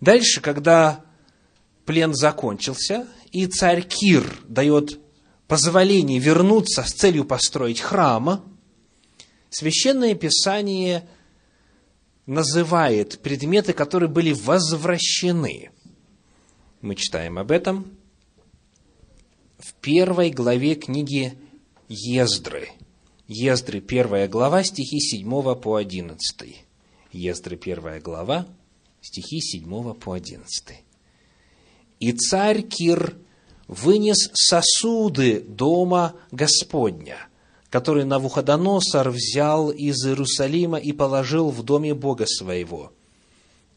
Дальше, 0.00 0.40
когда 0.40 1.04
плен 1.84 2.14
закончился, 2.14 3.06
и 3.32 3.46
царь 3.46 3.82
Кир 3.82 4.24
дает 4.48 4.98
позволение 5.46 6.18
вернуться 6.18 6.82
с 6.82 6.92
целью 6.92 7.24
построить 7.24 7.80
храм, 7.80 8.44
Священное 9.50 10.14
Писание 10.14 11.08
называет 12.24 13.20
предметы, 13.20 13.72
которые 13.72 14.08
были 14.08 14.32
возвращены. 14.32 15.70
Мы 16.80 16.94
читаем 16.94 17.36
об 17.36 17.50
этом 17.50 17.98
в 19.58 19.74
первой 19.74 20.30
главе 20.30 20.76
книги 20.76 21.36
Ездры. 21.88 22.70
Ездры, 23.32 23.80
первая 23.80 24.26
глава, 24.26 24.64
стихи 24.64 24.98
7 24.98 25.54
по 25.54 25.76
11. 25.76 26.64
Ездры, 27.12 27.56
первая 27.56 28.00
глава, 28.00 28.48
стихи 29.00 29.40
7 29.40 29.94
по 29.94 30.14
11. 30.14 30.82
«И 32.00 32.12
царь 32.12 32.62
Кир 32.62 33.16
вынес 33.68 34.30
сосуды 34.34 35.42
дома 35.42 36.16
Господня, 36.32 37.18
который 37.68 38.04
Навуходоносор 38.04 39.10
взял 39.10 39.70
из 39.70 40.04
Иерусалима 40.04 40.78
и 40.78 40.90
положил 40.90 41.50
в 41.50 41.62
доме 41.62 41.94
Бога 41.94 42.24
своего. 42.26 42.92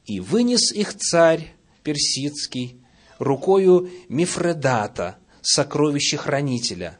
И 0.07 0.19
вынес 0.19 0.71
их 0.71 0.97
царь 0.97 1.53
персидский 1.83 2.81
рукою 3.19 3.91
Мифредата, 4.09 5.17
сокровищехранителя, 5.43 6.97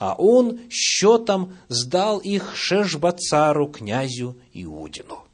а 0.00 0.14
он 0.14 0.58
счетом 0.70 1.56
сдал 1.68 2.18
их 2.18 2.56
Шешбацару, 2.56 3.68
князю 3.68 4.36
Иудину. 4.54 5.24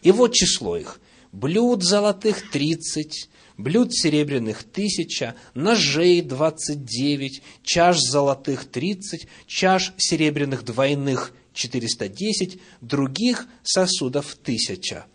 И 0.00 0.12
вот 0.12 0.32
число 0.32 0.76
их. 0.76 1.00
Блюд 1.32 1.82
золотых 1.82 2.50
тридцать, 2.52 3.28
блюд 3.58 3.92
серебряных 3.92 4.62
тысяча, 4.62 5.34
ножей 5.54 6.22
двадцать 6.22 6.84
девять, 6.84 7.42
чаш 7.64 7.98
золотых 7.98 8.70
тридцать, 8.70 9.26
чаш 9.48 9.92
серебряных 9.96 10.64
двойных 10.64 11.32
четыреста 11.52 12.08
десять, 12.08 12.60
других 12.80 13.48
сосудов 13.64 14.36
тысяча. 14.36 15.06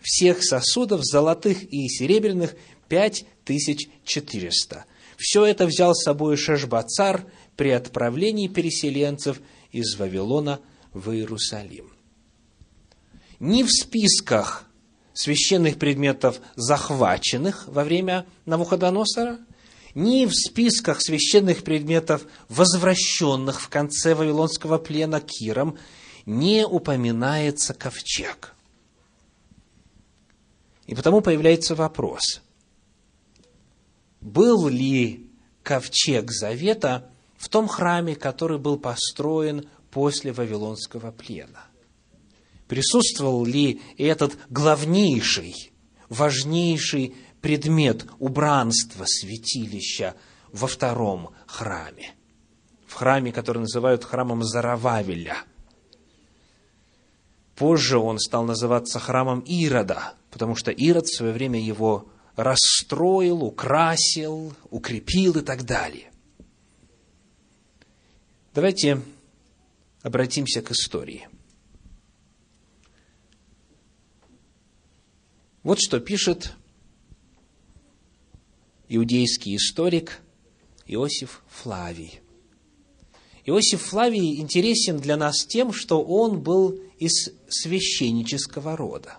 Всех 0.00 0.42
сосудов 0.42 1.04
золотых 1.04 1.62
и 1.62 1.88
серебряных 1.88 2.56
пять 2.88 3.26
тысяч 3.44 3.90
четыреста. 4.02 4.86
Все 5.18 5.44
это 5.44 5.66
взял 5.66 5.94
с 5.94 6.02
собой 6.04 6.38
Шешбацар 6.38 7.26
при 7.60 7.72
отправлении 7.72 8.48
переселенцев 8.48 9.38
из 9.70 9.94
Вавилона 9.96 10.60
в 10.94 11.10
Иерусалим. 11.10 11.92
Ни 13.38 13.64
в 13.64 13.68
списках 13.70 14.64
священных 15.12 15.78
предметов, 15.78 16.40
захваченных 16.56 17.68
во 17.68 17.84
время 17.84 18.24
Навуходоносора, 18.46 19.40
ни 19.94 20.24
в 20.24 20.32
списках 20.32 21.02
священных 21.02 21.62
предметов, 21.62 22.24
возвращенных 22.48 23.60
в 23.60 23.68
конце 23.68 24.14
Вавилонского 24.14 24.78
плена 24.78 25.20
Киром, 25.20 25.76
не 26.24 26.66
упоминается 26.66 27.74
ковчег. 27.74 28.54
И 30.86 30.94
потому 30.94 31.20
появляется 31.20 31.74
вопрос, 31.74 32.40
был 34.22 34.66
ли 34.66 35.26
ковчег 35.62 36.30
Завета 36.30 37.10
в 37.40 37.48
том 37.48 37.66
храме, 37.66 38.14
который 38.14 38.58
был 38.58 38.78
построен 38.78 39.68
после 39.90 40.32
Вавилонского 40.32 41.10
плена? 41.10 41.70
присутствовал 42.70 43.44
ли 43.44 43.82
этот 43.98 44.38
главнейший, 44.48 45.72
важнейший 46.08 47.16
предмет 47.40 48.06
убранства 48.20 49.06
святилища 49.08 50.14
во 50.52 50.68
втором 50.68 51.30
храме, 51.48 52.14
в 52.86 52.94
храме, 52.94 53.32
который 53.32 53.58
называют 53.58 54.04
храмом 54.04 54.44
Зарававеля. 54.44 55.38
Позже 57.56 57.98
он 57.98 58.20
стал 58.20 58.44
называться 58.44 59.00
храмом 59.00 59.40
Ирода, 59.40 60.14
потому 60.30 60.54
что 60.54 60.70
Ирод 60.70 61.06
в 61.06 61.16
свое 61.16 61.32
время 61.32 61.60
его 61.60 62.06
расстроил, 62.36 63.42
украсил, 63.42 64.54
укрепил 64.70 65.38
и 65.38 65.42
так 65.42 65.64
далее. 65.64 66.09
Давайте 68.54 69.00
обратимся 70.02 70.62
к 70.62 70.70
истории– 70.72 71.28
Вот 75.62 75.78
что 75.78 76.00
пишет 76.00 76.54
иудейский 78.88 79.56
историк 79.56 80.20
Иосиф 80.86 81.42
Флавий. 81.48 82.20
Иосиф 83.44 83.82
Флавий 83.82 84.40
интересен 84.40 84.96
для 84.96 85.18
нас 85.18 85.44
тем, 85.44 85.72
что 85.74 86.02
он 86.02 86.40
был 86.40 86.80
из 86.98 87.30
священнического 87.48 88.74
рода. 88.74 89.18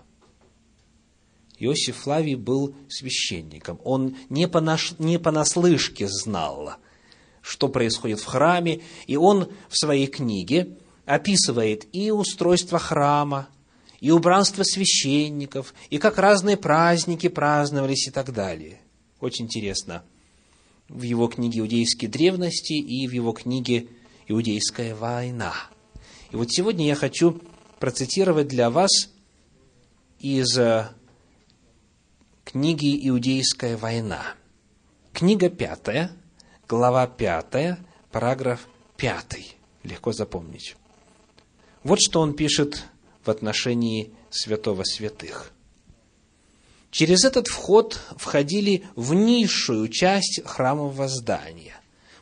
Иосиф 1.58 1.98
Флавий 1.98 2.34
был 2.34 2.74
священником. 2.88 3.80
Он 3.84 4.16
не, 4.28 4.48
понаш... 4.48 4.98
не 4.98 5.18
понаслышке 5.18 6.08
знал, 6.08 6.74
что 7.42 7.68
происходит 7.68 8.20
в 8.20 8.24
храме, 8.24 8.80
и 9.06 9.16
он 9.16 9.48
в 9.68 9.76
своей 9.76 10.06
книге 10.06 10.78
описывает 11.04 11.86
и 11.92 12.10
устройство 12.10 12.78
храма, 12.78 13.48
и 14.00 14.10
убранство 14.10 14.62
священников, 14.62 15.74
и 15.90 15.98
как 15.98 16.18
разные 16.18 16.56
праздники 16.56 17.28
праздновались 17.28 18.08
и 18.08 18.10
так 18.10 18.32
далее. 18.32 18.80
Очень 19.20 19.44
интересно. 19.44 20.04
В 20.88 21.02
его 21.02 21.28
книге 21.28 21.60
«Иудейские 21.60 22.10
древности» 22.10 22.72
и 22.72 23.06
в 23.06 23.12
его 23.12 23.32
книге 23.32 23.88
«Иудейская 24.26 24.94
война». 24.94 25.54
И 26.30 26.36
вот 26.36 26.50
сегодня 26.50 26.86
я 26.86 26.94
хочу 26.94 27.40
процитировать 27.78 28.48
для 28.48 28.70
вас 28.70 29.10
из 30.18 30.56
э, 30.58 30.88
книги 32.44 33.08
«Иудейская 33.08 33.76
война». 33.76 34.22
Книга 35.12 35.50
пятая, 35.50 36.10
глава 36.72 37.06
пятая, 37.06 37.78
параграф 38.10 38.66
пятый. 38.96 39.56
Легко 39.82 40.12
запомнить. 40.12 40.74
Вот 41.84 41.98
что 42.00 42.20
он 42.20 42.32
пишет 42.32 42.84
в 43.22 43.30
отношении 43.30 44.10
святого 44.30 44.82
святых. 44.82 45.52
Через 46.90 47.26
этот 47.26 47.48
вход 47.48 48.00
входили 48.16 48.84
в 48.96 49.12
низшую 49.12 49.88
часть 49.88 50.40
храмового 50.46 51.08
здания. 51.08 51.76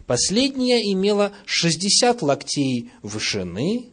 Последняя 0.08 0.82
имела 0.92 1.32
60 1.46 2.20
локтей 2.20 2.90
вышины, 3.02 3.90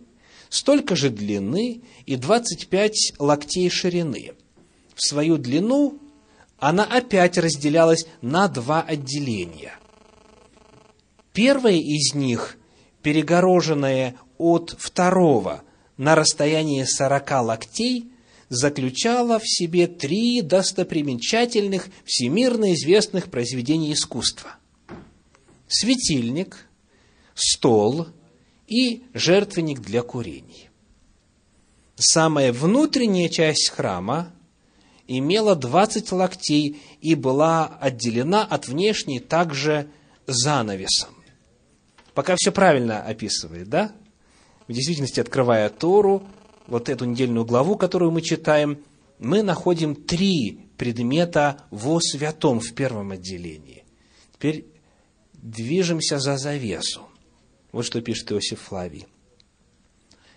столько 0.50 0.96
же 0.96 1.12
длины 1.12 1.84
и 2.08 2.15
25 2.15 3.13
локтей 3.20 3.70
ширины. 3.70 4.34
В 4.96 5.08
свою 5.08 5.38
длину 5.38 6.00
она 6.58 6.84
опять 6.84 7.38
разделялась 7.38 8.08
на 8.22 8.48
два 8.48 8.82
отделения. 8.82 9.78
Первое 11.38 11.76
из 11.76 12.15
них, 12.15 12.58
перегороженное 13.04 14.15
от 14.39 14.76
второго 14.80 15.62
на 15.95 16.15
расстоянии 16.15 16.84
сорока 16.84 17.43
локтей 17.43 18.10
заключала 18.50 19.38
в 19.38 19.47
себе 19.47 19.86
три 19.86 20.41
достопримечательных, 20.41 21.89
всемирно 22.06 22.73
известных 22.73 23.30
произведения 23.30 23.93
искусства. 23.93 24.56
Светильник, 25.67 26.67
стол 27.36 28.08
и 28.65 29.04
жертвенник 29.13 29.82
для 29.82 30.02
курений. 30.02 30.69
Самая 31.97 32.52
внутренняя 32.52 33.30
часть 33.30 33.69
храма 33.69 34.34
имела 35.08 35.56
20 35.56 36.12
локтей 36.13 36.82
и 37.00 37.13
была 37.13 37.67
отделена 37.80 38.43
от 38.43 38.67
внешней 38.67 39.19
также 39.19 39.88
занавесом. 40.26 41.17
Пока 42.18 42.36
все 42.36 42.52
правильно 42.52 43.04
описывает, 43.04 43.70
да? 43.70 43.94
в 44.68 44.74
действительности, 44.74 45.20
открывая 45.20 45.70
Тору, 45.70 46.28
вот 46.66 46.90
эту 46.90 47.06
недельную 47.06 47.46
главу, 47.46 47.78
которую 47.78 48.10
мы 48.10 48.24
читаем, 48.24 48.84
мы 49.20 49.44
находим 49.44 49.94
три 49.94 50.62
предмета 50.78 51.68
во 51.70 52.00
святом 52.02 52.60
в 52.60 52.74
первом 52.74 53.12
отделении. 53.12 53.86
Теперь 54.34 54.66
движемся 55.34 56.18
за 56.18 56.38
завесу. 56.38 57.08
Вот 57.72 57.86
что 57.86 58.02
пишет 58.02 58.32
Иосиф 58.32 58.62
Флавий. 58.62 59.06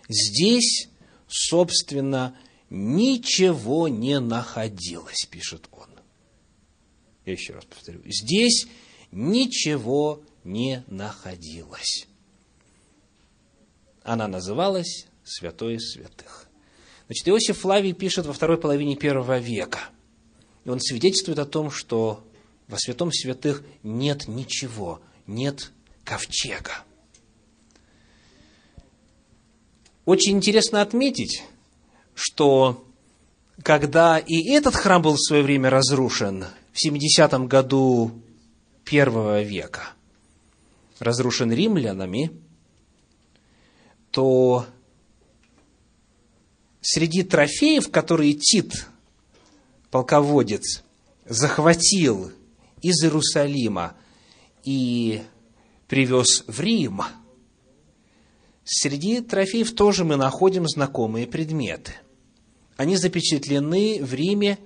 Здесь, 0.07 0.87
собственно, 1.27 2.37
ничего 2.69 3.87
не 3.87 4.19
находилось, 4.19 5.25
пишет 5.27 5.67
он. 5.71 5.89
Я 7.25 7.33
еще 7.33 7.53
раз 7.53 7.65
повторю. 7.65 8.01
Здесь 8.05 8.67
ничего 9.11 10.21
не 10.43 10.83
находилось 10.87 12.07
она 14.03 14.27
называлась 14.27 15.07
Святой 15.23 15.79
Святых. 15.79 16.47
Значит, 17.07 17.27
Иосиф 17.27 17.59
Флавий 17.59 17.93
пишет 17.93 18.25
во 18.25 18.33
второй 18.33 18.57
половине 18.57 18.95
первого 18.95 19.39
века. 19.39 19.79
И 20.65 20.69
он 20.69 20.79
свидетельствует 20.79 21.39
о 21.39 21.45
том, 21.45 21.71
что 21.71 22.23
во 22.67 22.77
Святом 22.77 23.11
Святых 23.11 23.63
нет 23.83 24.27
ничего, 24.27 25.01
нет 25.27 25.71
ковчега. 26.03 26.83
Очень 30.05 30.37
интересно 30.37 30.81
отметить, 30.81 31.43
что 32.15 32.85
когда 33.61 34.17
и 34.17 34.49
этот 34.49 34.75
храм 34.75 35.01
был 35.01 35.13
в 35.13 35.21
свое 35.21 35.43
время 35.43 35.69
разрушен 35.69 36.45
в 36.73 36.79
70 36.81 37.47
году 37.47 38.11
первого 38.83 39.41
века 39.41 39.93
разрушен 41.01 41.51
римлянами, 41.51 42.31
то 44.11 44.67
среди 46.79 47.23
трофеев, 47.23 47.89
которые 47.89 48.33
Тит, 48.33 48.87
полководец, 49.89 50.83
захватил 51.25 52.31
из 52.81 53.03
Иерусалима 53.03 53.95
и 54.63 55.23
привез 55.87 56.43
в 56.45 56.59
Рим, 56.59 57.01
среди 58.63 59.21
трофеев 59.21 59.73
тоже 59.73 60.03
мы 60.03 60.17
находим 60.17 60.67
знакомые 60.67 61.25
предметы. 61.25 61.93
Они 62.77 62.95
запечатлены 62.95 64.03
в 64.03 64.13
Риме 64.13 64.59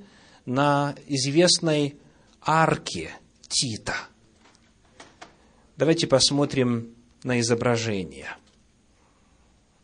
на 0.45 0.95
известной 1.07 1.97
арке 2.41 3.11
Тита. 3.47 3.95
Давайте 5.77 6.07
посмотрим 6.07 6.95
на 7.23 7.41
изображение. 7.41 8.37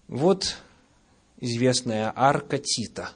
Вот 0.07 0.55
известная 1.41 2.13
арка 2.15 2.59
Тита. 2.59 3.11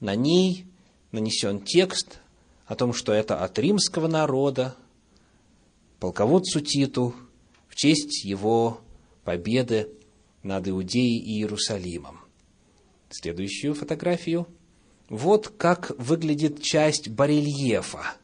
На 0.00 0.16
ней 0.16 0.66
нанесен 1.12 1.60
текст 1.60 2.18
о 2.66 2.74
том, 2.74 2.92
что 2.92 3.12
это 3.12 3.44
от 3.44 3.56
римского 3.56 4.08
народа, 4.08 4.74
полководцу 6.00 6.60
Титу, 6.60 7.14
в 7.68 7.76
честь 7.76 8.24
его 8.24 8.80
победы 9.22 9.88
над 10.42 10.66
Иудеей 10.66 11.18
и 11.18 11.38
Иерусалимом. 11.38 12.18
Следующую 13.10 13.74
фотографию. 13.74 14.48
Вот 15.08 15.50
как 15.56 15.92
выглядит 15.98 16.62
часть 16.62 17.08
барельефа 17.08 18.16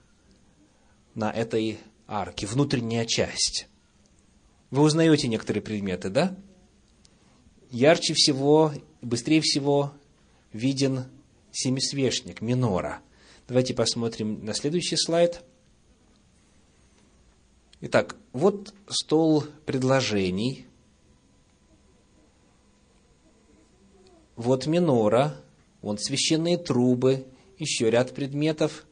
на 1.15 1.31
этой 1.31 1.79
арке, 2.09 2.47
внутренняя 2.47 3.05
часть. 3.05 3.69
Вы 4.71 4.83
узнаете 4.83 5.29
некоторые 5.29 5.63
предметы, 5.63 6.09
да? 6.09 6.37
Ярче 7.71 8.15
всего, 8.15 8.73
быстрее 9.03 9.41
всего 9.43 9.93
виден 10.53 11.05
семисвешник, 11.53 12.41
минора. 12.41 13.01
Давайте 13.47 13.75
посмотрим 13.75 14.45
на 14.45 14.55
следующий 14.55 14.97
слайд. 14.97 15.43
Итак, 17.81 18.17
вот 18.33 18.75
стол 18.89 19.45
предложений. 19.67 20.67
Вот 24.35 24.67
минора, 24.67 25.37
вон 25.83 25.99
священные 25.99 26.59
трубы, 26.59 27.27
еще 27.59 27.91
ряд 27.91 28.15
предметов, 28.15 28.87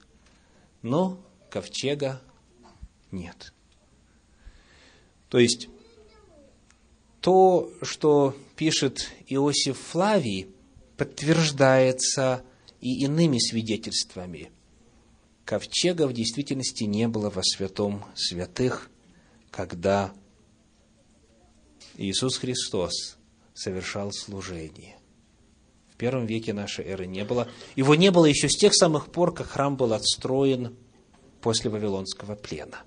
но 0.82 1.20
ковчега 1.50 2.20
нет. 3.10 3.52
То 5.28 5.38
есть, 5.38 5.68
то, 7.20 7.70
что 7.82 8.36
пишет 8.54 9.10
Иосиф 9.26 9.78
Флавий, 9.78 10.48
подтверждается 10.96 12.42
и 12.80 13.04
иными 13.04 13.38
свидетельствами. 13.38 14.50
Ковчега 15.44 16.06
в 16.06 16.12
действительности 16.12 16.84
не 16.84 17.08
было 17.08 17.30
во 17.30 17.42
святом 17.42 18.04
святых, 18.14 18.90
когда 19.50 20.12
Иисус 21.96 22.38
Христос 22.38 23.16
совершал 23.54 24.12
служение. 24.12 24.96
В 25.92 25.96
первом 25.96 26.26
веке 26.26 26.52
нашей 26.52 26.84
эры 26.84 27.06
не 27.06 27.24
было. 27.24 27.48
Его 27.74 27.94
не 27.94 28.10
было 28.10 28.26
еще 28.26 28.48
с 28.48 28.56
тех 28.56 28.74
самых 28.74 29.10
пор, 29.10 29.32
как 29.32 29.46
храм 29.46 29.76
был 29.76 29.94
отстроен 29.94 30.76
после 31.40 31.70
Вавилонского 31.70 32.34
плена. 32.34 32.82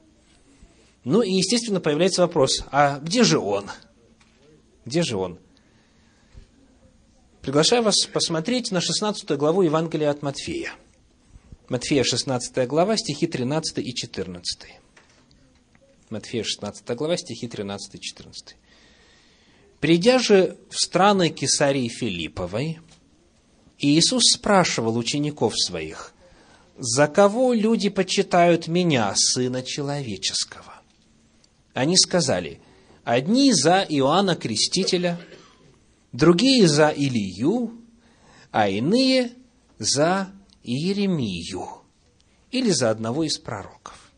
Ну 1.04 1.22
и, 1.22 1.32
естественно, 1.32 1.80
появляется 1.80 2.22
вопрос, 2.22 2.64
а 2.72 3.00
где 3.00 3.24
же 3.24 3.40
он? 3.40 3.70
Где 4.86 5.02
же 5.04 5.18
он? 5.18 5.40
Приглашаю 7.42 7.84
вас 7.84 8.06
посмотреть 8.06 8.72
на 8.72 8.82
16 8.82 9.30
главу 9.32 9.62
Евангелия 9.62 10.10
от 10.10 10.22
Матфея. 10.22 10.74
Матфея 11.70 12.04
16 12.04 12.68
глава, 12.68 12.98
стихи 12.98 13.28
13 13.28 13.78
и 13.78 13.96
14. 13.96 14.68
Матфея 16.10 16.44
16 16.44 16.96
глава, 16.96 17.16
стихи 17.16 17.48
13 17.48 17.96
и 17.96 18.02
14. 18.02 18.56
«Придя 19.80 20.20
же 20.20 20.58
в 20.70 20.76
страны 20.76 21.30
Кесарии 21.30 21.88
Филипповой, 21.88 22.80
Иисус 23.78 24.24
спрашивал 24.34 24.98
учеников 24.98 25.54
своих, 25.56 26.14
«За 26.78 27.08
кого 27.08 27.54
люди 27.54 27.90
почитают 27.90 28.68
меня, 28.68 29.14
Сына 29.16 29.64
Человеческого?» 29.64 30.69
Они 31.74 31.98
сказали, 31.98 32.62
«Одни 33.04 33.54
за 33.54 33.86
Иоанна 33.88 34.36
Крестителя, 34.36 35.20
другие 36.12 36.68
за 36.68 36.90
Илию, 36.90 37.80
а 38.52 38.68
иные 38.68 39.32
за 39.78 40.32
Иеремию 40.64 41.84
или 42.52 42.72
за 42.72 42.90
одного 42.90 43.24
из 43.24 43.38
пророков. 43.38 44.12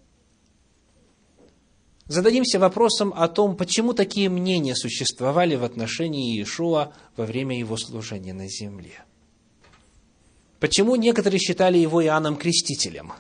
Зададимся 2.07 2.59
вопросом 2.59 3.13
о 3.15 3.27
том, 3.29 3.55
почему 3.55 3.93
такие 3.93 4.29
мнения 4.29 4.75
существовали 4.75 5.55
в 5.55 5.63
отношении 5.63 6.35
Иешуа 6.35 6.93
во 7.15 7.25
время 7.25 7.57
его 7.57 7.77
служения 7.77 8.33
на 8.33 8.49
земле. 8.49 9.05
Почему 10.59 10.95
некоторые 10.95 11.39
считали 11.39 11.77
его 11.77 12.03
Иоанном 12.03 12.35
Крестителем? 12.35 13.13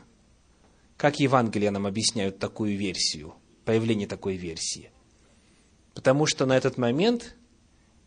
Как 0.97 1.19
Евангелие 1.19 1.71
нам 1.71 1.87
объясняют 1.87 2.37
такую 2.37 2.77
версию, 2.77 3.33
появление 3.65 4.07
такой 4.07 4.35
версии? 4.35 4.91
Потому 5.93 6.25
что 6.25 6.45
на 6.45 6.55
этот 6.55 6.77
момент 6.77 7.35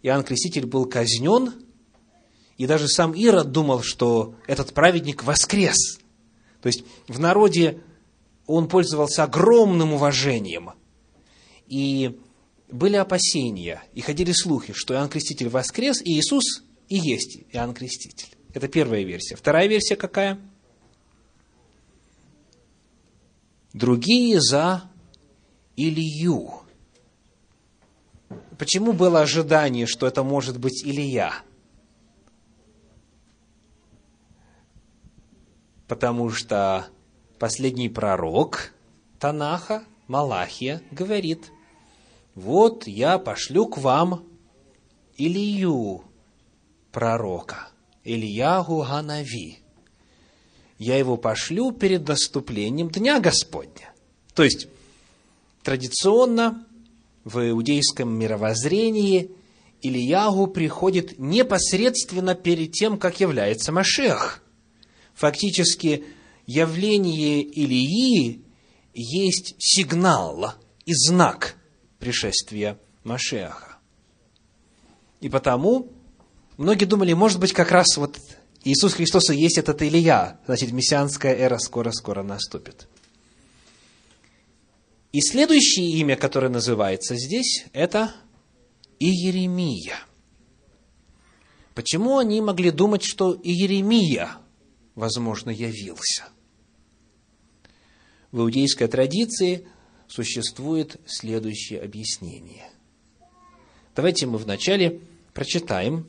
Иоанн 0.02 0.24
Креститель 0.24 0.66
был 0.66 0.86
казнен, 0.86 1.52
и 2.56 2.66
даже 2.66 2.88
сам 2.88 3.12
Ирод 3.12 3.50
думал, 3.50 3.82
что 3.82 4.34
этот 4.46 4.72
праведник 4.72 5.24
воскрес. 5.24 5.98
То 6.60 6.68
есть 6.68 6.84
в 7.08 7.18
народе 7.18 7.82
он 8.46 8.68
пользовался 8.68 9.24
огромным 9.24 9.92
уважением. 9.92 10.70
И 11.66 12.18
были 12.70 12.96
опасения, 12.96 13.82
и 13.94 14.00
ходили 14.00 14.32
слухи, 14.32 14.72
что 14.74 14.94
Иоанн 14.94 15.08
Креститель 15.08 15.48
воскрес, 15.48 16.00
и 16.02 16.18
Иисус 16.18 16.62
и 16.88 16.96
есть 16.96 17.38
Иоанн 17.52 17.74
Креститель. 17.74 18.28
Это 18.52 18.68
первая 18.68 19.02
версия. 19.02 19.36
Вторая 19.36 19.66
версия 19.66 19.96
какая? 19.96 20.38
Другие 23.72 24.40
за 24.40 24.90
Илью. 25.76 26.50
Почему 28.58 28.92
было 28.92 29.20
ожидание, 29.20 29.86
что 29.86 30.06
это 30.06 30.22
может 30.22 30.58
быть 30.58 30.84
Илья? 30.84 31.34
Потому 35.88 36.30
что 36.30 36.86
последний 37.38 37.88
пророк 37.88 38.72
Танаха, 39.18 39.84
Малахия, 40.06 40.82
говорит, 40.90 41.50
вот 42.34 42.86
я 42.86 43.18
пошлю 43.18 43.66
к 43.66 43.78
вам 43.78 44.24
Илью, 45.16 46.04
пророка, 46.90 47.68
Ильягу 48.02 48.82
Ганави. 48.82 49.58
Я 50.78 50.96
его 50.96 51.16
пошлю 51.16 51.72
перед 51.72 52.06
наступлением 52.08 52.88
Дня 52.90 53.20
Господня. 53.20 53.92
То 54.34 54.42
есть, 54.42 54.68
традиционно 55.64 56.66
в 57.24 57.40
иудейском 57.50 58.16
мировоззрении 58.16 59.30
Ильягу 59.80 60.46
приходит 60.46 61.18
непосредственно 61.18 62.34
перед 62.34 62.72
тем, 62.72 62.98
как 62.98 63.18
является 63.20 63.72
Машех. 63.72 64.42
Фактически, 65.14 66.04
явление 66.46 67.42
Илии 67.42 68.42
есть 68.92 69.54
сигнал 69.58 70.54
и 70.84 70.94
знак 70.94 71.56
пришествия 71.98 72.78
Машеха. 73.02 73.78
И 75.20 75.28
потому 75.28 75.90
многие 76.56 76.84
думали, 76.84 77.14
может 77.14 77.40
быть, 77.40 77.52
как 77.52 77.70
раз 77.70 77.96
вот 77.96 78.18
Иисус 78.64 78.94
Христос 78.94 79.30
и 79.30 79.36
есть 79.36 79.58
этот 79.58 79.82
Илия, 79.82 80.38
значит, 80.46 80.72
мессианская 80.72 81.34
эра 81.34 81.58
скоро-скоро 81.58 82.22
наступит. 82.22 82.88
И 85.14 85.20
следующее 85.20 85.92
имя, 86.00 86.16
которое 86.16 86.48
называется 86.48 87.14
здесь, 87.14 87.66
это 87.72 88.12
Иеремия. 88.98 90.00
Почему 91.72 92.18
они 92.18 92.40
могли 92.40 92.72
думать, 92.72 93.04
что 93.04 93.32
Иеремия, 93.40 94.38
возможно, 94.96 95.50
явился? 95.50 96.24
В 98.32 98.40
иудейской 98.40 98.88
традиции 98.88 99.68
существует 100.08 101.00
следующее 101.06 101.80
объяснение. 101.80 102.68
Давайте 103.94 104.26
мы 104.26 104.38
вначале 104.38 105.00
прочитаем 105.32 106.08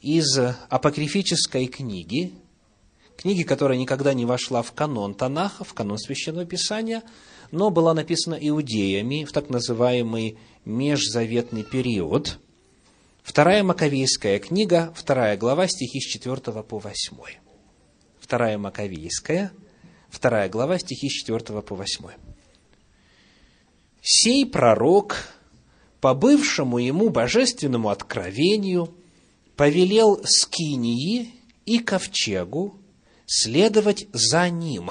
из 0.00 0.36
апокрифической 0.68 1.68
книги, 1.68 2.34
книги, 3.16 3.44
которая 3.44 3.78
никогда 3.78 4.14
не 4.14 4.26
вошла 4.26 4.62
в 4.62 4.72
канон 4.72 5.14
Танаха, 5.14 5.62
в 5.62 5.74
канон 5.74 5.96
Священного 5.96 6.44
Писания, 6.44 7.04
но 7.52 7.70
была 7.70 7.94
написана 7.94 8.34
иудеями 8.34 9.24
в 9.24 9.30
так 9.30 9.50
называемый 9.50 10.38
межзаветный 10.64 11.62
период. 11.62 12.40
Вторая 13.22 13.62
Маковейская 13.62 14.40
книга, 14.40 14.92
вторая 14.96 15.36
глава, 15.36 15.68
стихи 15.68 16.00
с 16.00 16.04
4 16.04 16.40
по 16.62 16.78
8. 16.78 17.16
Вторая 18.18 18.58
Маковейская, 18.58 19.52
вторая 20.08 20.48
глава, 20.48 20.78
стихи 20.78 21.08
с 21.08 21.12
4 21.12 21.60
по 21.60 21.76
8. 21.76 22.06
«Сей 24.00 24.46
пророк, 24.46 25.28
по 26.00 26.14
бывшему 26.14 26.78
ему 26.78 27.10
божественному 27.10 27.90
откровению, 27.90 28.92
повелел 29.56 30.20
Скинии 30.24 31.30
и 31.66 31.78
Ковчегу 31.78 32.80
следовать 33.26 34.08
за 34.12 34.48
ним, 34.48 34.90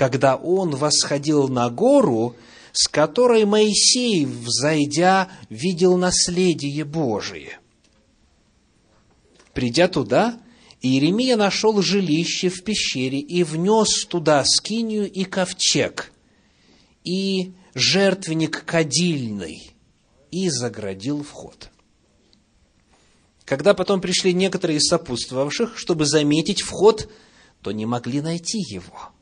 когда 0.00 0.36
он 0.36 0.70
восходил 0.76 1.48
на 1.48 1.68
гору, 1.68 2.34
с 2.72 2.88
которой 2.88 3.44
Моисей, 3.44 4.24
взойдя, 4.24 5.28
видел 5.50 5.98
наследие 5.98 6.86
Божие. 6.86 7.58
Придя 9.52 9.88
туда, 9.88 10.40
Иеремия 10.80 11.36
нашел 11.36 11.82
жилище 11.82 12.48
в 12.48 12.64
пещере 12.64 13.18
и 13.18 13.44
внес 13.44 14.06
туда 14.06 14.42
скинию 14.46 15.06
и 15.06 15.24
ковчег, 15.24 16.12
и 17.04 17.52
жертвенник 17.74 18.64
кадильный, 18.64 19.70
и 20.30 20.48
заградил 20.48 21.22
вход. 21.22 21.68
Когда 23.44 23.74
потом 23.74 24.00
пришли 24.00 24.32
некоторые 24.32 24.78
из 24.78 24.84
сопутствовавших, 24.84 25.76
чтобы 25.76 26.06
заметить 26.06 26.62
вход, 26.62 27.10
то 27.60 27.70
не 27.70 27.84
могли 27.84 28.22
найти 28.22 28.60
его. 28.60 29.12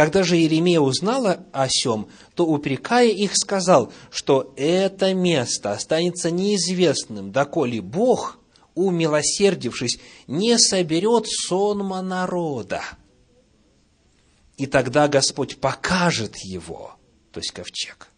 Когда 0.00 0.22
же 0.22 0.38
Иеремия 0.38 0.80
узнала 0.80 1.44
о 1.52 1.68
сем, 1.68 2.08
то, 2.34 2.46
упрекая 2.46 3.10
их, 3.10 3.32
сказал, 3.34 3.92
что 4.10 4.54
это 4.56 5.12
место 5.12 5.72
останется 5.72 6.30
неизвестным, 6.30 7.32
доколе 7.32 7.82
Бог, 7.82 8.38
умилосердившись, 8.74 9.98
не 10.26 10.58
соберет 10.58 11.26
сонма 11.28 12.00
народа. 12.00 12.80
И 14.56 14.64
тогда 14.66 15.06
Господь 15.06 15.58
покажет 15.58 16.34
его, 16.38 16.94
то 17.30 17.40
есть 17.40 17.50
ковчег 17.50 18.08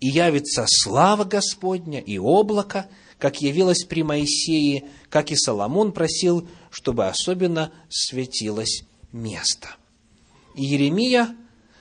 и 0.00 0.08
явится 0.08 0.66
слава 0.68 1.24
Господня 1.24 2.00
и 2.00 2.18
облако, 2.18 2.90
как 3.18 3.40
явилось 3.40 3.84
при 3.84 4.02
Моисее, 4.02 4.84
как 5.08 5.30
и 5.30 5.34
Соломон 5.34 5.92
просил, 5.92 6.46
чтобы 6.68 7.06
особенно 7.06 7.72
светилось 7.88 8.82
место. 9.12 9.76
И 10.54 10.64
Еремия 10.64 11.36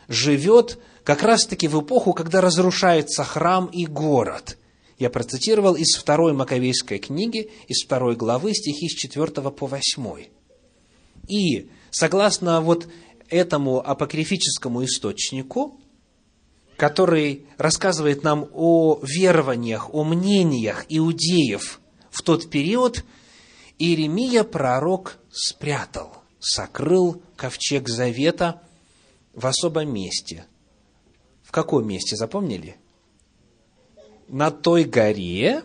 живет 0.07 0.79
как 1.03 1.23
раз-таки 1.23 1.67
в 1.67 1.81
эпоху, 1.81 2.13
когда 2.13 2.41
разрушается 2.41 3.23
храм 3.23 3.67
и 3.67 3.85
город. 3.85 4.57
Я 4.97 5.09
процитировал 5.09 5.75
из 5.75 5.95
второй 5.95 6.33
Маковейской 6.33 6.99
книги, 6.99 7.51
из 7.67 7.83
второй 7.83 8.15
главы, 8.15 8.53
стихи 8.53 8.87
с 8.87 8.93
4 8.93 9.27
по 9.51 9.67
8. 9.67 10.25
И, 11.27 11.69
согласно 11.91 12.61
вот 12.61 12.87
этому 13.29 13.79
апокрифическому 13.79 14.83
источнику, 14.85 15.79
который 16.77 17.45
рассказывает 17.57 18.23
нам 18.23 18.49
о 18.53 18.99
верованиях, 19.01 19.93
о 19.93 20.03
мнениях 20.03 20.85
иудеев 20.89 21.79
в 22.09 22.21
тот 22.21 22.49
период, 22.49 23.03
Иеремия 23.79 24.43
пророк 24.43 25.17
спрятал, 25.31 26.13
сокрыл 26.39 27.21
ковчег 27.43 27.89
завета 27.89 28.61
в 29.33 29.45
особом 29.45 29.93
месте. 29.93 30.45
В 31.43 31.51
каком 31.51 31.85
месте, 31.85 32.15
запомнили? 32.15 32.77
На 34.29 34.49
той 34.49 34.85
горе, 34.85 35.63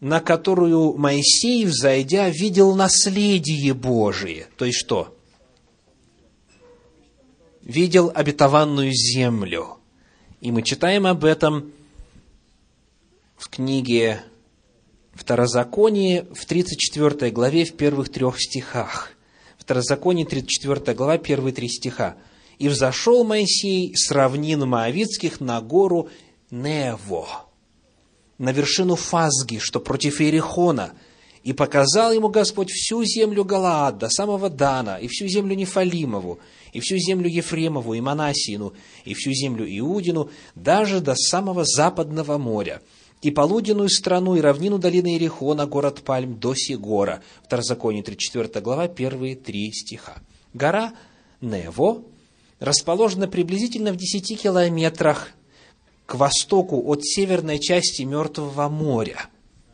на 0.00 0.20
которую 0.20 0.96
Моисей, 0.96 1.66
взойдя, 1.66 2.30
видел 2.30 2.74
наследие 2.74 3.74
Божие. 3.74 4.46
То 4.56 4.64
есть 4.64 4.78
что? 4.78 5.14
видел 7.60 8.10
обетованную 8.14 8.90
землю. 8.94 9.76
И 10.40 10.50
мы 10.50 10.62
читаем 10.62 11.06
об 11.06 11.26
этом 11.26 11.72
в 13.36 13.50
книге 13.50 14.22
Второзаконие 15.12 16.24
в 16.32 16.46
34 16.46 17.30
главе 17.32 17.66
в 17.66 17.76
первых 17.76 18.08
трех 18.08 18.40
стихах. 18.40 19.12
Второзаконие, 19.68 20.24
34 20.24 20.96
глава, 20.96 21.18
первые 21.18 21.52
три 21.52 21.68
стиха. 21.68 22.16
«И 22.58 22.68
взошел 22.68 23.22
Моисей 23.22 23.94
с 23.94 24.10
равнин 24.10 24.66
Моавицких 24.66 25.42
на 25.42 25.60
гору 25.60 26.08
Нево, 26.50 27.44
на 28.38 28.50
вершину 28.52 28.96
Фазги, 28.96 29.58
что 29.58 29.78
против 29.80 30.22
Иерихона, 30.22 30.94
и 31.44 31.52
показал 31.52 32.12
ему 32.12 32.30
Господь 32.30 32.70
всю 32.70 33.04
землю 33.04 33.44
Галаад 33.44 33.98
до 33.98 34.08
самого 34.08 34.48
Дана, 34.48 34.96
и 34.96 35.06
всю 35.06 35.28
землю 35.28 35.54
Нефалимову, 35.54 36.38
и 36.72 36.80
всю 36.80 36.96
землю 36.96 37.28
Ефремову, 37.28 37.92
и 37.92 38.00
Манасину, 38.00 38.72
и 39.04 39.12
всю 39.12 39.32
землю 39.32 39.66
Иудину, 39.68 40.30
даже 40.54 41.00
до 41.00 41.14
самого 41.14 41.64
западного 41.66 42.38
моря, 42.38 42.80
и 43.22 43.30
полуденную 43.30 43.88
страну, 43.88 44.36
и 44.36 44.40
равнину 44.40 44.78
долины 44.78 45.08
Иерихона, 45.08 45.66
город 45.66 46.02
Пальм, 46.04 46.38
до 46.38 46.54
Сигора. 46.54 47.22
Второзаконие, 47.44 48.02
34 48.02 48.60
глава, 48.60 48.88
первые 48.88 49.36
три 49.36 49.72
стиха. 49.72 50.18
Гора 50.54 50.92
Нево 51.40 52.02
расположена 52.60 53.28
приблизительно 53.28 53.92
в 53.92 53.96
10 53.96 54.40
километрах 54.40 55.30
к 56.06 56.14
востоку 56.14 56.82
от 56.86 57.04
северной 57.04 57.58
части 57.58 58.02
Мертвого 58.02 58.68
моря. 58.68 59.28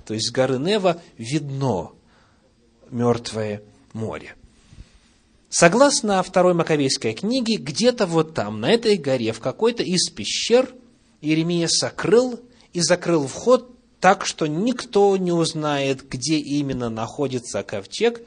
То 0.07 0.15
есть 0.15 0.29
с 0.29 0.33
горы 0.33 0.59
Нева 0.59 1.01
видно 1.17 1.91
Мертвое 2.91 3.63
море. 3.93 4.35
Согласно 5.49 6.23
второй 6.23 6.53
Маковейской 6.53 7.13
книге, 7.13 7.57
где-то 7.57 8.07
вот 8.07 8.35
там, 8.35 8.61
на 8.61 8.73
этой 8.73 8.97
горе, 8.97 9.33
в 9.33 9.41
какой-то 9.41 9.83
из 9.83 10.11
пещер, 10.11 10.75
Иеремия 11.21 11.69
сокрыл 11.69 12.41
и 12.75 12.83
закрыл 12.83 13.27
вход 13.27 13.71
так, 14.01 14.27
что 14.27 14.47
никто 14.47 15.17
не 15.17 15.33
узнает, 15.33 16.07
где 16.07 16.37
именно 16.37 16.91
находится 16.91 17.63
ковчег, 17.63 18.21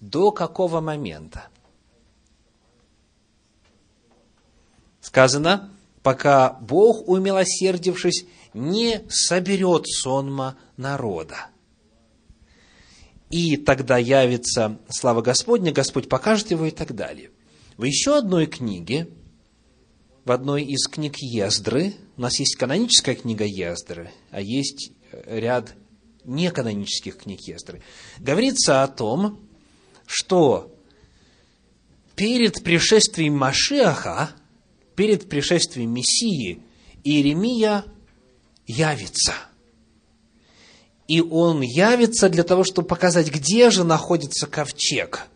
до 0.00 0.30
какого 0.30 0.80
момента. 0.80 1.48
Сказано, 5.00 5.72
пока 6.04 6.52
Бог, 6.60 7.08
умилосердившись, 7.08 8.26
не 8.54 9.02
соберет 9.08 9.88
сонма 9.88 10.56
народа 10.76 11.50
и 13.30 13.56
тогда 13.56 13.96
явится 13.96 14.78
слава 14.88 15.22
Господня, 15.22 15.72
Господь 15.72 16.08
покажет 16.08 16.50
его 16.50 16.66
и 16.66 16.70
так 16.70 16.94
далее. 16.94 17.30
В 17.76 17.84
еще 17.84 18.18
одной 18.18 18.46
книге, 18.46 19.08
в 20.24 20.32
одной 20.32 20.64
из 20.64 20.86
книг 20.86 21.16
Ездры, 21.18 21.94
у 22.16 22.20
нас 22.20 22.38
есть 22.38 22.56
каноническая 22.56 23.14
книга 23.14 23.44
Ездры, 23.44 24.10
а 24.30 24.40
есть 24.40 24.92
ряд 25.26 25.74
неканонических 26.24 27.16
книг 27.18 27.40
Ездры, 27.42 27.82
говорится 28.18 28.82
о 28.82 28.88
том, 28.88 29.40
что 30.06 30.74
перед 32.16 32.62
пришествием 32.62 33.36
Машиаха, 33.36 34.30
перед 34.94 35.28
пришествием 35.28 35.92
Мессии, 35.92 36.62
Иеремия 37.02 37.84
явится– 38.66 39.34
и 41.10 41.20
он 41.20 41.60
явится 41.60 42.28
для 42.28 42.44
того, 42.44 42.62
чтобы 42.62 42.86
показать, 42.86 43.32
где 43.32 43.70
же 43.70 43.82
находится 43.82 44.46
ковчег. 44.46 45.26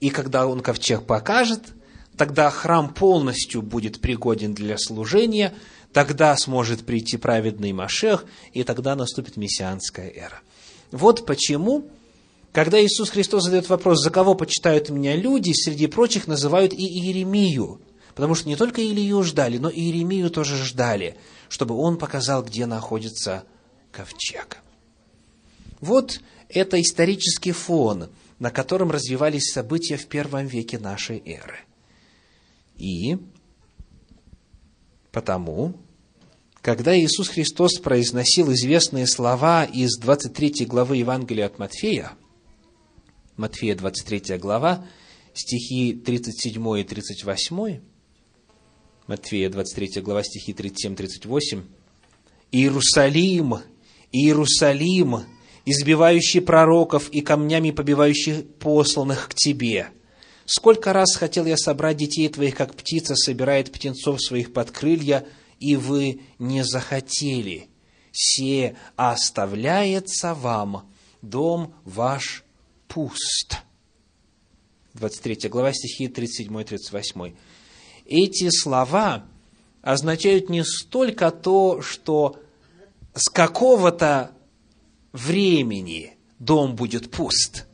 И 0.00 0.08
когда 0.08 0.46
он 0.46 0.62
ковчег 0.62 1.04
покажет, 1.04 1.74
тогда 2.18 2.50
храм 2.50 2.92
полностью 2.92 3.62
будет 3.62 4.00
пригоден 4.00 4.52
для 4.52 4.76
служения, 4.76 5.54
тогда 5.92 6.36
сможет 6.36 6.84
прийти 6.84 7.16
праведный 7.16 7.72
Машех, 7.72 8.26
и 8.52 8.64
тогда 8.64 8.94
наступит 8.96 9.36
мессианская 9.36 10.10
эра. 10.10 10.40
Вот 10.90 11.24
почему, 11.24 11.88
когда 12.52 12.82
Иисус 12.84 13.10
Христос 13.10 13.44
задает 13.44 13.68
вопрос, 13.68 14.02
за 14.02 14.10
кого 14.10 14.34
почитают 14.34 14.90
меня 14.90 15.16
люди, 15.16 15.52
среди 15.52 15.86
прочих 15.86 16.26
называют 16.26 16.72
и 16.72 16.82
Иеремию. 16.82 17.80
Потому 18.14 18.34
что 18.34 18.48
не 18.48 18.56
только 18.56 18.80
Илию 18.80 19.22
ждали, 19.22 19.58
но 19.58 19.70
и 19.70 19.80
Иеремию 19.80 20.28
тоже 20.28 20.56
ждали, 20.56 21.16
чтобы 21.48 21.76
он 21.76 21.98
показал, 21.98 22.42
где 22.42 22.66
находится 22.66 23.44
ковчег. 23.92 24.58
Вот 25.80 26.20
это 26.48 26.80
исторический 26.80 27.52
фон, 27.52 28.08
на 28.40 28.50
котором 28.50 28.90
развивались 28.90 29.52
события 29.52 29.96
в 29.96 30.06
первом 30.06 30.48
веке 30.48 30.80
нашей 30.80 31.22
эры. 31.24 31.60
И 32.78 33.18
потому, 35.12 35.74
когда 36.62 36.98
Иисус 36.98 37.28
Христос 37.28 37.78
произносил 37.78 38.52
известные 38.52 39.06
слова 39.06 39.64
из 39.64 39.98
23 39.98 40.64
главы 40.66 40.98
Евангелия 40.98 41.46
от 41.46 41.58
Матфея, 41.58 42.12
Матфея 43.36 43.74
23 43.74 44.38
глава, 44.38 44.86
стихи 45.34 45.94
37 45.94 46.80
и 46.80 46.84
38, 46.84 47.80
Матфея 49.06 49.50
23 49.50 50.02
глава, 50.02 50.22
стихи 50.22 50.52
37-38, 50.52 51.62
«Иерусалим, 52.52 53.56
Иерусалим, 54.12 55.24
избивающий 55.64 56.40
пророков 56.40 57.08
и 57.10 57.22
камнями 57.22 57.70
побивающий 57.70 58.42
посланных 58.42 59.28
к 59.28 59.34
тебе. 59.34 59.88
Сколько 60.50 60.94
раз 60.94 61.14
хотел 61.14 61.44
я 61.44 61.58
собрать 61.58 61.98
детей 61.98 62.26
твоих, 62.30 62.56
как 62.56 62.74
птица 62.74 63.14
собирает 63.14 63.70
птенцов 63.70 64.18
своих 64.18 64.54
под 64.54 64.70
крылья, 64.70 65.26
и 65.60 65.76
вы 65.76 66.22
не 66.38 66.64
захотели. 66.64 67.68
Се 68.12 68.74
оставляется 68.96 70.32
вам, 70.32 70.90
дом 71.20 71.74
ваш 71.84 72.44
пуст. 72.86 73.58
23 74.94 75.50
глава, 75.50 75.74
стихи 75.74 76.06
37-38. 76.06 77.36
Эти 78.06 78.48
слова 78.48 79.26
означают 79.82 80.48
не 80.48 80.64
столько 80.64 81.30
то, 81.30 81.82
что 81.82 82.40
с 83.12 83.28
какого-то 83.28 84.30
времени 85.12 86.16
дом 86.38 86.74
будет 86.74 87.10
пуст. 87.10 87.67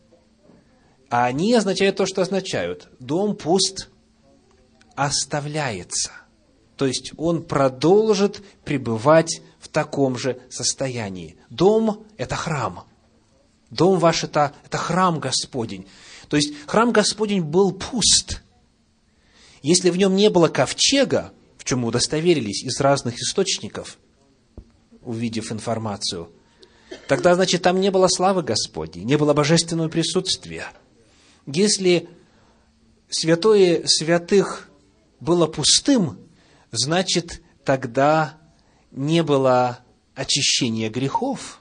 А 1.15 1.27
они 1.27 1.55
означают 1.55 1.95
то, 1.95 2.07
что 2.07 2.23
означают. 2.23 2.89
Дом 2.99 3.37
пуст 3.37 3.89
оставляется. 4.97 6.11
То 6.77 6.87
есть 6.87 7.13
он 7.17 7.45
продолжит 7.45 8.43
пребывать 8.65 9.41
в 9.61 9.69
таком 9.69 10.19
же 10.19 10.41
состоянии. 10.51 11.37
Дом– 11.51 12.05
это 12.17 12.35
храм. 12.35 12.83
Дом 13.71 14.01
ваш 14.01 14.25
это,– 14.25 14.55
это 14.65 14.77
храм 14.77 15.21
Господень. 15.21 15.87
То 16.29 16.37
есть 16.37 16.53
храм 16.67 16.91
Господень 16.91 17.43
был 17.43 17.71
пуст. 17.71 18.43
Если 19.63 19.91
в 19.91 19.97
нем 19.97 20.17
не 20.17 20.31
было 20.31 20.49
ковчега, 20.49 21.33
в 21.59 21.63
чем 21.63 21.79
мы 21.79 21.89
удостоверились 21.91 22.65
из 22.65 22.81
разных 22.81 23.21
источников, 23.21 23.99
увидев 25.01 25.53
информацию– 25.53 26.29
тогда, 27.09 27.35
значит, 27.35 27.63
там 27.63 27.81
не 27.81 27.91
было 27.91 28.09
славы 28.09 28.43
Господней, 28.43 29.05
не 29.05 29.17
было 29.17 29.33
божественного 29.33 29.89
присутствия. 29.89 30.67
Если 31.47 32.09
святое 33.09 33.87
святых 33.87 34.69
было 35.21 35.47
пустым, 35.47 36.19
значит, 36.71 37.43
тогда 37.65 38.39
не 38.91 39.23
было 39.23 39.81
очищения 40.15 40.91
грехов. 40.91 41.61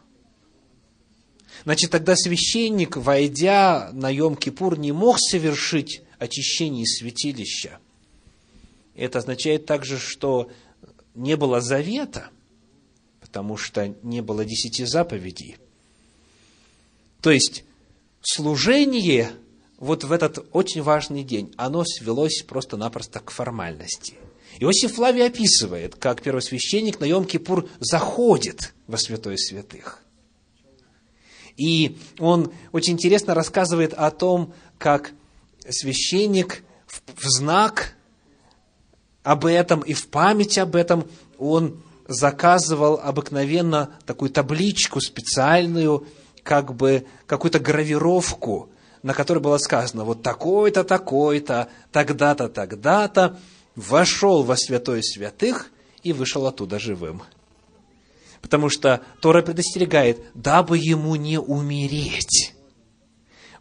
Значит, 1.63 1.91
тогда 1.91 2.15
священник, 2.15 2.97
войдя 2.97 3.89
на 3.93 4.13
Йом-Кипур, 4.13 4.77
не 4.77 4.91
мог 4.91 5.17
совершить 5.19 6.01
очищение 6.19 6.85
святилища. 6.85 7.79
Это 8.95 9.19
означает 9.19 9.65
также, 9.65 9.97
что 9.97 10.51
не 11.15 11.35
было 11.35 11.61
завета– 11.61 12.29
потому 13.33 13.57
что 13.57 13.95
не 14.03 14.21
было 14.21 14.45
десяти 14.45 14.85
заповедей. 14.85 15.57
То 17.19 17.31
есть, 17.31 17.63
служение 18.21 19.31
вот 19.83 20.05
в 20.05 20.13
этот 20.13 20.47
очень 20.53 20.81
важный 20.81 21.23
день, 21.23 21.53
оно 21.57 21.83
свелось 21.83 22.41
просто-напросто 22.43 23.19
к 23.19 23.31
формальности. 23.31 24.13
Иосиф 24.59 24.93
Флавий 24.93 25.25
описывает, 25.25 25.95
как 25.95 26.21
первосвященник 26.21 27.01
на 27.01 27.05
Йом-Кипур 27.05 27.67
заходит 27.79 28.73
во 28.87 28.97
святое 28.97 29.35
святых. 29.35 30.01
И 31.57 31.97
он 32.17 32.53
очень 32.71 32.93
интересно 32.93 33.33
рассказывает 33.33 33.93
о 33.93 34.09
том, 34.11 34.53
как 34.77 35.11
священник 35.67 36.63
в 36.87 37.25
знак 37.25 37.95
об 39.21 39.45
этом 39.45 39.81
и 39.81 39.93
в 39.93 40.07
память 40.07 40.57
об 40.59 40.77
этом 40.77 41.09
он 41.37 41.83
заказывал 42.07 43.01
обыкновенно 43.03 43.97
такую 44.05 44.31
табличку 44.31 45.01
специальную, 45.01 46.07
как 46.43 46.73
бы 46.73 47.05
какую-то 47.25 47.59
гравировку, 47.59 48.69
на 49.03 49.13
которой 49.13 49.39
было 49.39 49.57
сказано, 49.57 50.05
вот 50.05 50.23
такой-то, 50.23 50.83
такой-то, 50.83 51.69
тогда-то, 51.91 52.47
тогда-то, 52.47 53.37
вошел 53.75 54.43
во 54.43 54.55
святое 54.55 55.01
святых 55.01 55.71
и 56.03 56.13
вышел 56.13 56.47
оттуда 56.47 56.79
живым. 56.79 57.21
Потому 58.41 58.69
что 58.69 59.01
Тора 59.21 59.41
предостерегает, 59.41 60.23
дабы 60.33 60.77
ему 60.77 61.15
не 61.15 61.39
умереть. 61.39 62.53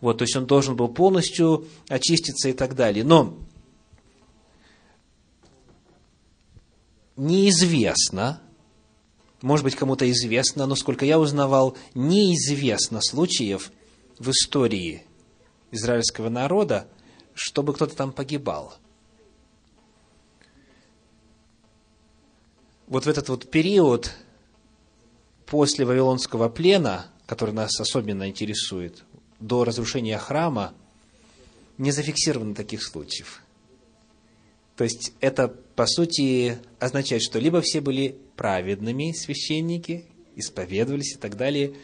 Вот, 0.01 0.19
то 0.19 0.23
есть 0.23 0.37
он 0.37 0.47
должен 0.47 0.77
был 0.77 0.89
полностью 0.89 1.69
очиститься 1.89 2.49
и 2.49 2.53
так 2.53 2.75
далее. 2.75 3.05
Но 3.05 3.39
неизвестно, 7.17 8.41
может 9.41 9.65
быть, 9.65 9.77
кому-то 9.77 10.09
известно, 10.11 10.67
но 10.67 10.77
сколько 10.77 11.05
я 11.05 11.19
узнавал, 11.19 11.77
неизвестно 11.95 13.01
случаев 13.01 13.73
в 14.19 14.31
истории 14.31 15.05
израильского 15.73 16.29
народа, 16.29 16.87
чтобы 17.35 17.75
кто-то 17.75 17.97
там 17.97 18.13
погибал. 18.13 18.75
Вот 22.87 23.07
в 23.07 23.09
этот 23.09 23.29
вот 23.29 23.51
период 23.51 24.13
после 25.47 25.85
Вавилонского 25.85 26.49
плена, 26.49 27.07
который 27.27 27.55
нас 27.55 27.81
особенно 27.81 28.29
интересует, 28.29 29.03
до 29.41 29.65
разрушения 29.65 30.19
храма, 30.19 30.75
не 31.79 31.91
зафиксировано 31.91 32.55
таких 32.55 32.83
случаев. 32.83 33.43
То 34.77 34.85
есть 34.85 35.13
это, 35.21 35.49
по 35.49 35.87
сути, 35.87 36.59
означает, 36.79 37.23
что 37.23 37.39
либо 37.39 37.61
все 37.61 37.81
были 37.81 38.19
праведными 38.37 39.13
священники, 39.13 40.07
исповедовались 40.37 41.15
и 41.15 41.19
так 41.19 41.37
далее, 41.37 41.75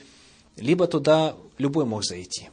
либо 0.57 0.87
туда 0.87 1.37
любой 1.59 1.85
мог 1.85 2.05
зайти. 2.05 2.49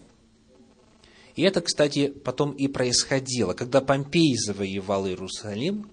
И 1.35 1.41
это, 1.41 1.61
кстати, 1.61 2.07
потом 2.09 2.51
и 2.51 2.67
происходило. 2.67 3.53
Когда 3.53 3.81
Помпей 3.81 4.35
завоевал 4.37 5.07
Иерусалим, 5.07 5.89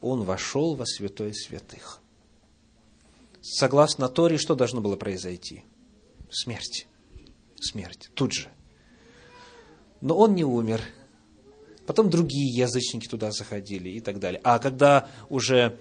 он 0.00 0.22
вошел 0.22 0.74
во 0.74 0.84
святое 0.84 1.32
святых. 1.32 2.00
Согласно 3.40 4.08
Торе, 4.08 4.38
что 4.38 4.54
должно 4.54 4.80
было 4.80 4.96
произойти? 4.96 5.64
Смерть. 6.30 6.86
Смерть. 7.60 8.10
Тут 8.14 8.32
же. 8.32 8.48
Но 10.00 10.16
он 10.16 10.34
не 10.34 10.44
умер– 10.44 10.82
Потом 11.86 12.10
другие 12.10 12.52
язычники 12.52 13.06
туда 13.06 13.30
заходили 13.30 13.88
и 13.90 14.00
так 14.00 14.18
далее. 14.18 14.40
А 14.42 14.58
когда 14.58 15.08
уже 15.28 15.78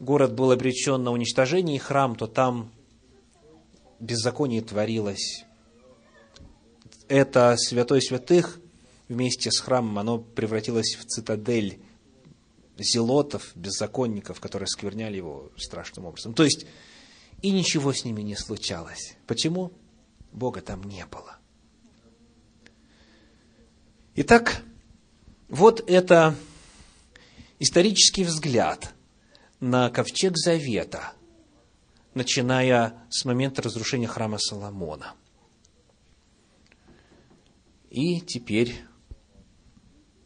город 0.00 0.34
был 0.34 0.50
обречен 0.50 1.02
на 1.02 1.12
уничтожение 1.12 1.76
и 1.76 1.78
храм, 1.78 2.16
то 2.16 2.26
там 2.26 2.72
беззаконие 4.00 4.62
творилось. 4.62 5.44
Это 7.08 7.56
святой 7.58 8.00
святых 8.00 8.58
вместе 9.08 9.50
с 9.50 9.60
храмом, 9.60 9.98
оно 9.98 10.18
превратилось 10.18 10.96
в 10.96 11.04
цитадель 11.04 11.80
зелотов, 12.78 13.52
беззаконников, 13.54 14.40
которые 14.40 14.66
скверняли 14.66 15.16
его 15.16 15.50
страшным 15.56 16.06
образом. 16.06 16.34
То 16.34 16.44
есть, 16.44 16.66
и 17.42 17.50
ничего 17.50 17.92
с 17.92 18.04
ними 18.04 18.22
не 18.22 18.36
случалось. 18.36 19.16
Почему? 19.26 19.72
Бога 20.32 20.60
там 20.60 20.82
не 20.82 21.04
было. 21.06 21.38
Итак, 24.16 24.62
вот 25.48 25.88
это 25.88 26.34
исторический 27.58 28.24
взгляд 28.24 28.94
на 29.60 29.90
ковчег 29.90 30.36
Завета, 30.36 31.12
начиная 32.14 32.94
с 33.10 33.24
момента 33.24 33.62
разрушения 33.62 34.06
храма 34.06 34.38
Соломона. 34.38 35.14
И 37.94 38.20
теперь 38.20 38.74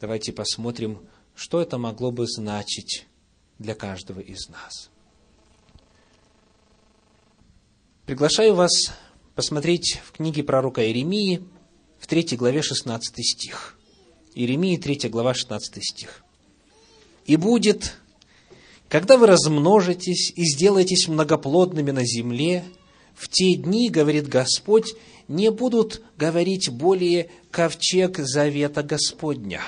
давайте 0.00 0.32
посмотрим, 0.32 1.06
что 1.34 1.60
это 1.60 1.76
могло 1.76 2.10
бы 2.10 2.26
значить 2.26 3.06
для 3.58 3.74
каждого 3.74 4.20
из 4.20 4.48
нас. 4.48 4.88
Приглашаю 8.06 8.54
вас 8.54 8.72
посмотреть 9.34 10.00
в 10.02 10.12
книге 10.12 10.44
пророка 10.44 10.82
Иеремии 10.82 11.46
в 11.98 12.06
3 12.06 12.38
главе 12.38 12.62
16 12.62 13.14
стих. 13.22 13.78
Иеремии 14.34 14.78
3 14.78 15.10
глава 15.10 15.34
16 15.34 15.84
стих. 15.84 16.24
«И 17.26 17.36
будет, 17.36 17.96
когда 18.88 19.18
вы 19.18 19.26
размножитесь 19.26 20.32
и 20.34 20.42
сделаетесь 20.46 21.06
многоплодными 21.06 21.90
на 21.90 22.06
земле, 22.06 22.64
в 23.18 23.28
те 23.28 23.56
дни, 23.56 23.90
говорит 23.90 24.28
Господь, 24.28 24.94
не 25.26 25.50
будут 25.50 26.02
говорить 26.16 26.70
более 26.70 27.30
ковчег 27.50 28.18
завета 28.18 28.84
Господня. 28.84 29.60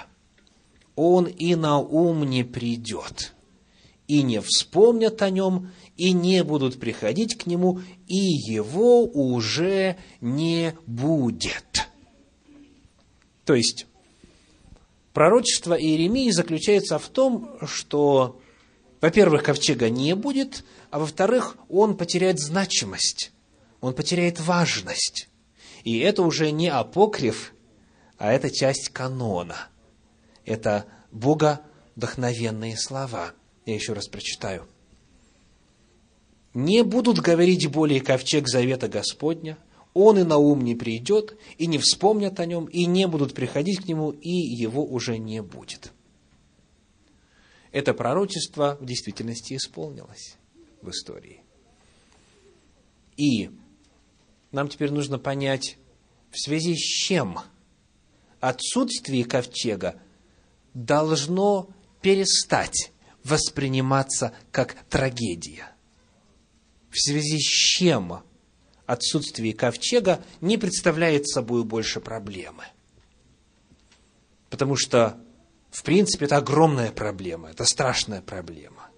Он 0.94 1.26
и 1.26 1.56
на 1.56 1.78
ум 1.78 2.22
не 2.22 2.44
придет, 2.44 3.34
и 4.06 4.22
не 4.22 4.40
вспомнят 4.40 5.20
о 5.22 5.30
нем, 5.30 5.72
и 5.96 6.12
не 6.12 6.44
будут 6.44 6.78
приходить 6.78 7.36
к 7.36 7.46
нему, 7.46 7.80
и 8.06 8.16
его 8.16 9.04
уже 9.04 9.96
не 10.20 10.76
будет. 10.86 11.88
То 13.44 13.54
есть, 13.54 13.88
пророчество 15.12 15.74
Иеремии 15.74 16.30
заключается 16.30 17.00
в 17.00 17.08
том, 17.08 17.50
что, 17.66 18.40
во-первых, 19.00 19.42
ковчега 19.42 19.90
не 19.90 20.14
будет, 20.14 20.64
а 20.90 21.00
во-вторых, 21.00 21.56
он 21.68 21.96
потеряет 21.96 22.38
значимость, 22.38 23.32
он 23.80 23.94
потеряет 23.94 24.40
важность. 24.40 25.28
И 25.84 25.98
это 25.98 26.22
уже 26.22 26.50
не 26.50 26.68
апокриф, 26.68 27.54
а 28.18 28.32
это 28.32 28.50
часть 28.50 28.90
канона. 28.90 29.68
Это 30.44 30.86
Бога 31.10 31.62
вдохновенные 31.96 32.76
слова. 32.76 33.32
Я 33.64 33.74
еще 33.74 33.92
раз 33.92 34.08
прочитаю. 34.08 34.66
«Не 36.52 36.82
будут 36.82 37.20
говорить 37.20 37.70
более 37.70 38.00
ковчег 38.00 38.48
завета 38.48 38.88
Господня, 38.88 39.56
он 39.94 40.18
и 40.18 40.24
на 40.24 40.36
ум 40.36 40.62
не 40.62 40.74
придет, 40.74 41.36
и 41.58 41.66
не 41.66 41.78
вспомнят 41.78 42.40
о 42.40 42.46
нем, 42.46 42.66
и 42.66 42.86
не 42.86 43.06
будут 43.06 43.34
приходить 43.34 43.80
к 43.80 43.86
нему, 43.86 44.10
и 44.10 44.30
его 44.30 44.84
уже 44.84 45.18
не 45.18 45.42
будет». 45.42 45.92
Это 47.70 47.94
пророчество 47.94 48.76
в 48.80 48.84
действительности 48.84 49.54
исполнилось 49.54 50.36
в 50.82 50.90
истории. 50.90 51.40
И 53.16 53.50
нам 54.52 54.68
теперь 54.68 54.90
нужно 54.90 55.18
понять, 55.18 55.78
в 56.30 56.40
связи 56.40 56.74
с 56.76 56.80
чем 56.80 57.40
отсутствие 58.40 59.24
ковчега 59.24 60.00
должно 60.74 61.68
перестать 62.00 62.92
восприниматься 63.24 64.34
как 64.50 64.76
трагедия. 64.88 65.72
В 66.90 66.98
связи 66.98 67.38
с 67.38 67.42
чем 67.42 68.22
отсутствие 68.86 69.54
ковчега 69.54 70.24
не 70.40 70.56
представляет 70.56 71.28
собой 71.28 71.64
больше 71.64 72.00
проблемы. 72.00 72.64
Потому 74.48 74.76
что, 74.76 75.22
в 75.70 75.84
принципе, 75.84 76.24
это 76.24 76.38
огромная 76.38 76.90
проблема, 76.90 77.50
это 77.50 77.64
страшная 77.64 78.20
проблема. 78.20 78.90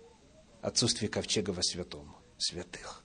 Отсутствие 0.63 1.11
ковчега 1.11 1.51
во 1.51 1.63
святом, 1.63 2.17
святых. 2.39 3.02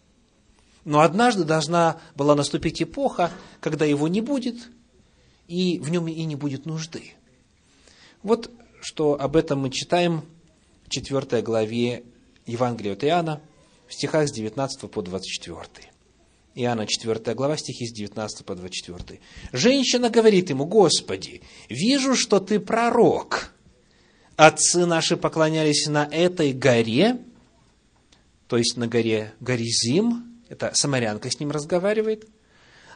Но 0.87 1.01
однажды 1.01 1.43
должна 1.43 1.99
была 2.15 2.33
наступить 2.33 2.81
эпоха, 2.81 3.29
когда 3.59 3.83
его 3.83 4.07
не 4.07 4.21
будет, 4.21 4.69
и 5.49 5.79
в 5.79 5.89
нем 5.89 6.07
и 6.07 6.23
не 6.23 6.37
будет 6.37 6.65
нужды. 6.65 7.11
Вот 8.23 8.49
что 8.79 9.19
об 9.19 9.35
этом 9.35 9.59
мы 9.59 9.69
читаем 9.69 10.23
в 10.85 10.89
4 10.89 11.41
главе 11.41 12.05
Евангелия 12.45 12.93
от 12.93 13.03
Иоанна, 13.03 13.41
в 13.85 13.93
стихах 13.93 14.29
с 14.29 14.31
19 14.31 14.89
по 14.89 15.01
24. 15.01 15.91
Иоанна 16.55 16.87
4 16.87 17.35
глава, 17.35 17.57
стихи 17.57 17.85
с 17.85 17.91
19 17.91 18.45
по 18.45 18.55
24. 18.55 19.19
Женщина 19.51 20.09
говорит 20.09 20.51
ему, 20.51 20.63
Господи, 20.63 21.41
вижу, 21.67 22.15
что 22.15 22.39
ты 22.39 22.61
пророк. 22.61 23.53
Отцы 24.37 24.85
наши 24.85 25.17
поклонялись 25.17 25.87
на 25.87 26.05
этой 26.05 26.53
горе, 26.53 27.19
то 28.47 28.57
есть 28.57 28.77
на 28.77 28.87
горе 28.87 29.33
Горизим, 29.41 30.26
это 30.49 30.71
самарянка 30.73 31.29
с 31.29 31.39
ним 31.39 31.51
разговаривает. 31.51 32.27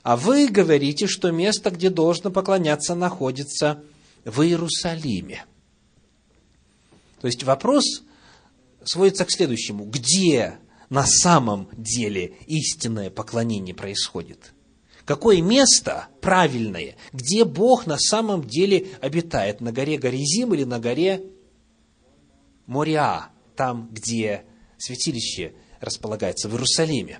А 0.03 0.17
вы 0.17 0.47
говорите, 0.47 1.07
что 1.07 1.31
место, 1.31 1.69
где 1.69 1.89
должно 1.89 2.31
поклоняться, 2.31 2.95
находится 2.95 3.83
в 4.25 4.41
Иерусалиме. 4.41 5.45
То 7.19 7.27
есть 7.27 7.43
вопрос 7.43 8.03
сводится 8.83 9.25
к 9.25 9.31
следующему. 9.31 9.85
Где 9.85 10.57
на 10.89 11.05
самом 11.05 11.69
деле 11.73 12.33
истинное 12.47 13.09
поклонение 13.09 13.75
происходит? 13.75 14.53
Какое 15.05 15.41
место 15.41 16.07
правильное, 16.21 16.95
где 17.11 17.43
Бог 17.43 17.85
на 17.85 17.97
самом 17.97 18.47
деле 18.47 18.87
обитает? 19.01 19.61
На 19.61 19.71
горе 19.71 19.97
Горизим 19.97 20.53
или 20.53 20.63
на 20.63 20.79
горе 20.79 21.23
Мориа, 22.65 23.29
там, 23.55 23.89
где 23.91 24.45
святилище 24.77 25.53
располагается, 25.79 26.49
в 26.49 26.53
Иерусалиме? 26.53 27.19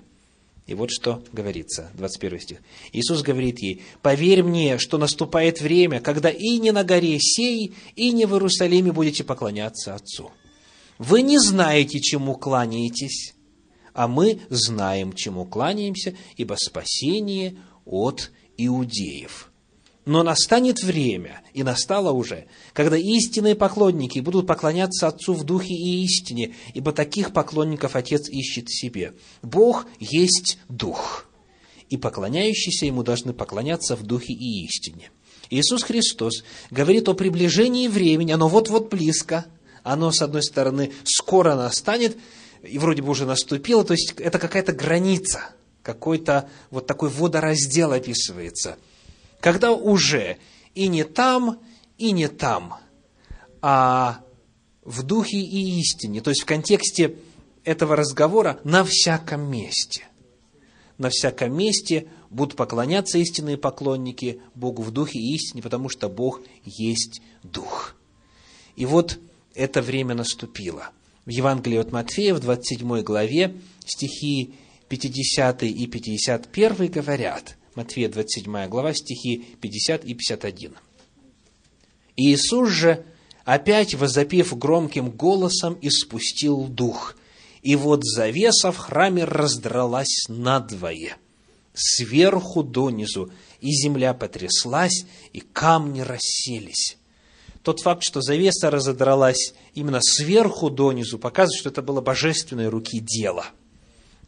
И 0.72 0.74
вот 0.74 0.90
что 0.90 1.22
говорится, 1.34 1.90
21 1.98 2.40
стих. 2.40 2.58
Иисус 2.94 3.20
говорит 3.20 3.58
ей, 3.60 3.82
«Поверь 4.00 4.42
мне, 4.42 4.78
что 4.78 4.96
наступает 4.96 5.60
время, 5.60 6.00
когда 6.00 6.30
и 6.30 6.56
не 6.56 6.72
на 6.72 6.82
горе 6.82 7.18
сей, 7.20 7.74
и 7.94 8.10
не 8.10 8.24
в 8.24 8.32
Иерусалиме 8.32 8.90
будете 8.90 9.22
поклоняться 9.22 9.94
Отцу. 9.94 10.30
Вы 10.96 11.20
не 11.20 11.38
знаете, 11.38 12.00
чему 12.00 12.36
кланяетесь, 12.36 13.34
а 13.92 14.08
мы 14.08 14.40
знаем, 14.48 15.12
чему 15.12 15.44
кланяемся, 15.44 16.16
ибо 16.38 16.56
спасение 16.58 17.58
от 17.84 18.30
иудеев». 18.56 19.51
Но 20.04 20.24
настанет 20.24 20.82
время, 20.82 21.42
и 21.54 21.62
настало 21.62 22.10
уже, 22.10 22.46
когда 22.72 22.96
истинные 22.96 23.54
поклонники 23.54 24.18
будут 24.18 24.48
поклоняться 24.48 25.06
Отцу 25.06 25.32
в 25.32 25.44
духе 25.44 25.74
и 25.74 26.02
истине, 26.04 26.54
ибо 26.74 26.92
таких 26.92 27.32
поклонников 27.32 27.94
Отец 27.94 28.28
ищет 28.28 28.68
себе. 28.68 29.12
Бог 29.42 29.86
есть 30.00 30.58
Дух, 30.68 31.26
и 31.88 31.96
поклоняющиеся 31.96 32.86
Ему 32.86 33.04
должны 33.04 33.32
поклоняться 33.32 33.94
в 33.94 34.02
духе 34.02 34.32
и 34.32 34.64
истине. 34.64 35.10
Иисус 35.50 35.84
Христос 35.84 36.42
говорит 36.70 37.08
о 37.08 37.14
приближении 37.14 37.86
времени, 37.86 38.32
оно 38.32 38.48
вот-вот 38.48 38.90
близко, 38.90 39.46
оно, 39.84 40.10
с 40.10 40.20
одной 40.20 40.42
стороны, 40.42 40.92
скоро 41.04 41.54
настанет, 41.54 42.16
и 42.64 42.78
вроде 42.78 43.02
бы 43.02 43.10
уже 43.10 43.24
наступило, 43.24 43.84
то 43.84 43.92
есть 43.92 44.14
это 44.18 44.40
какая-то 44.40 44.72
граница, 44.72 45.50
какой-то 45.84 46.48
вот 46.70 46.88
такой 46.88 47.08
водораздел 47.08 47.92
описывается– 47.92 48.78
когда 49.42 49.72
уже 49.72 50.38
и 50.74 50.86
не 50.86 51.04
там, 51.04 51.60
и 51.98 52.12
не 52.12 52.28
там, 52.28 52.76
а 53.60 54.20
в 54.84 55.02
духе 55.02 55.38
и 55.38 55.80
истине, 55.80 56.20
то 56.20 56.30
есть 56.30 56.42
в 56.42 56.46
контексте 56.46 57.16
этого 57.64 57.96
разговора 57.96 58.60
на 58.62 58.84
всяком 58.84 59.50
месте. 59.50 60.04
На 60.96 61.10
всяком 61.10 61.56
месте 61.56 62.06
будут 62.30 62.56
поклоняться 62.56 63.18
истинные 63.18 63.56
поклонники 63.58 64.40
Богу 64.54 64.82
в 64.82 64.92
духе 64.92 65.18
и 65.18 65.34
истине, 65.34 65.60
потому 65.60 65.88
что 65.88 66.08
Бог 66.08 66.40
есть 66.64 67.20
Дух. 67.42 67.96
И 68.76 68.86
вот 68.86 69.18
это 69.54 69.82
время 69.82 70.14
наступило. 70.14 70.90
В 71.26 71.30
Евангелии 71.30 71.78
от 71.78 71.90
Матфея, 71.90 72.34
в 72.34 72.40
27 72.40 73.02
главе, 73.02 73.56
стихи 73.84 74.54
50 74.88 75.64
и 75.64 75.86
51 75.88 76.86
говорят– 76.92 77.56
Матфея 77.74 78.08
27 78.10 78.68
глава, 78.68 78.92
стихи 78.92 79.44
50 79.60 80.04
и 80.04 80.14
51. 80.14 80.74
Иисус 82.16 82.68
же, 82.68 83.04
опять 83.44 83.94
возопив 83.94 84.56
громким 84.58 85.10
голосом, 85.10 85.78
испустил 85.80 86.66
дух. 86.66 87.16
И 87.62 87.76
вот 87.76 88.04
завеса 88.04 88.72
в 88.72 88.76
храме 88.76 89.24
раздралась 89.24 90.24
надвое, 90.28 91.16
сверху 91.72 92.62
донизу, 92.62 93.32
и 93.60 93.70
земля 93.70 94.12
потряслась, 94.12 95.06
и 95.32 95.40
камни 95.40 96.00
расселись. 96.00 96.98
Тот 97.62 97.80
факт, 97.80 98.02
что 98.02 98.20
завеса 98.20 98.70
разодралась 98.70 99.54
именно 99.74 100.00
сверху 100.02 100.68
донизу, 100.68 101.18
показывает, 101.18 101.60
что 101.60 101.70
это 101.70 101.80
было 101.80 102.00
божественной 102.00 102.68
руки 102.68 102.98
дело. 102.98 103.46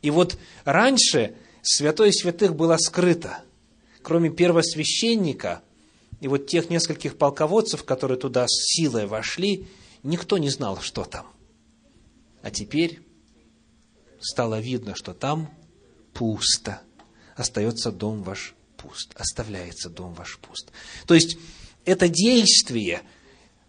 И 0.00 0.10
вот 0.10 0.38
раньше 0.64 1.34
святое 1.64 2.12
святых 2.12 2.54
было 2.54 2.76
скрыто. 2.76 3.42
Кроме 4.02 4.30
первосвященника 4.30 5.62
и 6.20 6.28
вот 6.28 6.46
тех 6.46 6.70
нескольких 6.70 7.16
полководцев, 7.16 7.84
которые 7.84 8.18
туда 8.18 8.46
с 8.46 8.74
силой 8.74 9.06
вошли, 9.06 9.66
никто 10.02 10.38
не 10.38 10.50
знал, 10.50 10.80
что 10.80 11.04
там. 11.04 11.26
А 12.42 12.50
теперь 12.50 13.00
стало 14.20 14.60
видно, 14.60 14.94
что 14.94 15.14
там 15.14 15.50
пусто. 16.12 16.82
Остается 17.34 17.90
дом 17.90 18.22
ваш 18.22 18.54
пуст. 18.76 19.12
Оставляется 19.16 19.88
дом 19.88 20.12
ваш 20.14 20.38
пуст. 20.38 20.70
То 21.06 21.14
есть, 21.14 21.38
это 21.86 22.08
действие 22.08 23.02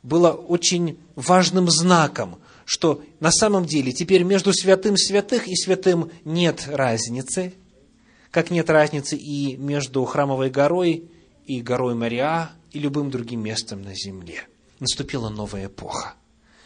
было 0.04 0.32
очень 0.32 1.00
важным 1.16 1.70
знаком, 1.70 2.39
что 2.66 3.04
на 3.20 3.32
самом 3.32 3.66
деле 3.66 3.91
теперь 3.91 4.24
между 4.24 4.54
святым 4.54 4.98
святых 4.98 5.48
и 5.48 5.56
святым 5.56 6.12
нет 6.26 6.66
разницы– 6.68 7.54
как 8.36 8.52
нет 8.52 8.70
разницы 8.70 9.16
и 9.16 9.56
между 9.56 10.04
храмовой 10.04 10.50
горой 10.50 11.10
и 11.46 11.62
горой 11.62 11.96
Мариа 11.96 12.52
и 12.74 12.80
любым 12.80 13.10
другим 13.10 13.42
местом 13.42 13.82
на 13.82 13.96
земле. 13.96 14.46
Наступила 14.82 15.30
новая 15.30 15.68
эпоха. 15.68 16.16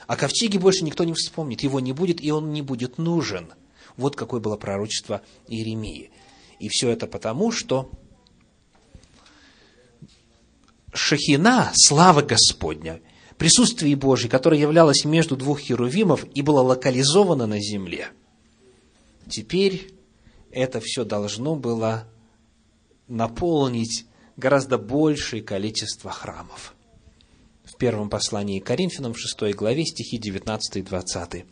О 0.08 0.16
ковчеге 0.16 0.58
больше 0.58 0.84
никто 0.84 1.04
не 1.04 1.14
вспомнит, 1.14 1.62
его 1.62 1.80
не 1.80 1.94
будет, 1.94 2.24
и 2.24 2.32
он 2.32 2.54
не 2.54 2.64
будет 2.64 2.98
нужен. 2.98 3.54
Вот 3.98 4.16
какое 4.16 4.40
было 4.40 4.58
пророчество 4.58 5.22
Иеремии. 5.48 6.10
И 6.58 6.70
все 6.70 6.90
это 6.90 7.06
потому, 7.06 7.52
что 7.52 7.92
Шахина, 10.92 11.72
слава 11.76 12.24
Господня, 12.24 13.00
присутствие 13.38 13.96
Божье, 13.96 14.28
которое 14.28 14.60
являлось 14.60 15.06
между 15.06 15.38
двух 15.38 15.60
херувимов 15.60 16.26
и 16.34 16.42
было 16.42 16.62
локализовано 16.62 17.46
на 17.46 17.60
земле, 17.62 18.10
теперь 19.30 19.99
это 20.52 20.80
все 20.82 21.04
должно 21.04 21.56
было 21.56 22.08
наполнить 23.08 24.06
гораздо 24.38 24.78
большее 24.78 25.41
количество 25.41 26.12
храмов. 26.12 26.76
В 27.64 27.78
первом 27.78 28.10
послании 28.10 28.60
Коринфянам, 28.60 29.14
в 29.14 29.20
6 29.20 29.56
главе, 29.56 29.86
стихи 29.86 30.18
19 30.18 30.78
и 30.78 30.82
20. 30.82 31.45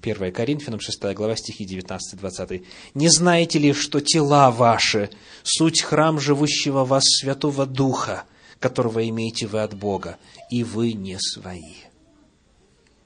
1 0.00 0.32
Коринфянам, 0.32 0.80
6 0.80 1.02
глава, 1.14 1.36
стихи 1.36 1.64
19-20. 1.64 2.64
«Не 2.94 3.08
знаете 3.08 3.58
ли, 3.58 3.72
что 3.72 4.00
тела 4.00 4.50
ваши– 4.50 5.10
суть 5.42 5.82
храм 5.82 6.20
живущего 6.20 6.84
вас 6.84 7.04
Святого 7.04 7.66
Духа, 7.66 8.24
которого 8.60 9.06
имеете 9.08 9.46
вы 9.46 9.62
от 9.62 9.74
Бога, 9.74 10.18
и 10.50 10.62
вы 10.62 10.92
не 10.92 11.18
свои?» 11.18 11.87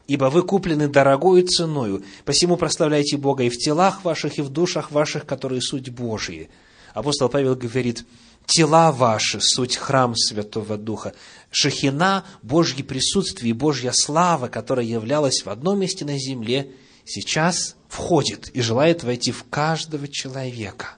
Ибо 0.09 0.27
вы 0.27 0.43
куплены 0.43 0.89
дорогою 0.89 1.47
ценою, 1.47 2.03
посему 2.25 2.57
прославляйте 2.57 3.17
Бога 3.17 3.45
и 3.45 3.49
в 3.49 3.57
телах 3.57 4.05
ваших, 4.05 4.39
и 4.39 4.43
в 4.43 4.49
душах 4.49 4.91
ваших, 4.91 5.27
которые 5.27 5.63
суть 5.63 5.91
Божьи. 5.91 6.51
Апостол 6.93 7.29
Павел 7.29 7.55
говорит, 7.55 8.05
тела 8.47 8.93
ваши– 8.93 9.41
суть 9.41 9.77
храм 9.77 10.15
Святого 10.17 10.77
Духа. 10.77 11.15
Шахина– 11.51 12.25
Божье 12.43 12.85
присутствие 12.85 13.51
и 13.51 13.55
Божья 13.55 13.93
слава, 13.95 14.49
которая 14.49 14.85
являлась 14.85 15.43
в 15.45 15.49
одном 15.49 15.79
месте 15.79 16.05
на 16.05 16.19
земле, 16.19 16.73
сейчас 17.05 17.77
входит 17.89 18.49
и 18.55 18.61
желает 18.61 19.05
войти 19.05 19.31
в 19.33 19.45
каждого 19.45 20.09
человека. 20.09 20.97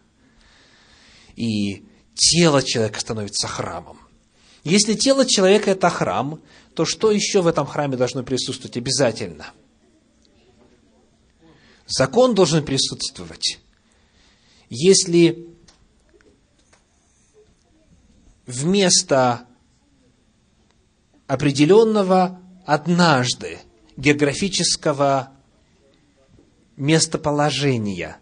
И 1.36 1.84
тело 2.14 2.62
человека 2.62 3.00
становится 3.00 3.46
храмом. 3.48 3.98
Если 4.64 4.94
тело 4.94 5.26
человека– 5.26 5.70
это 5.72 5.90
храм, 5.90 6.40
то 6.74 6.86
что 6.86 7.10
еще 7.10 7.42
в 7.42 7.46
этом 7.46 7.66
храме 7.66 7.98
должно 7.98 8.22
присутствовать 8.22 8.78
обязательно? 8.78 9.52
Закон 11.86 12.34
должен 12.34 12.64
присутствовать. 12.64 13.60
Если 14.70 15.46
вместо 18.46 19.46
определенного 21.26 22.40
однажды 22.64 23.58
географического 23.98 25.32
местоположения 26.76 28.18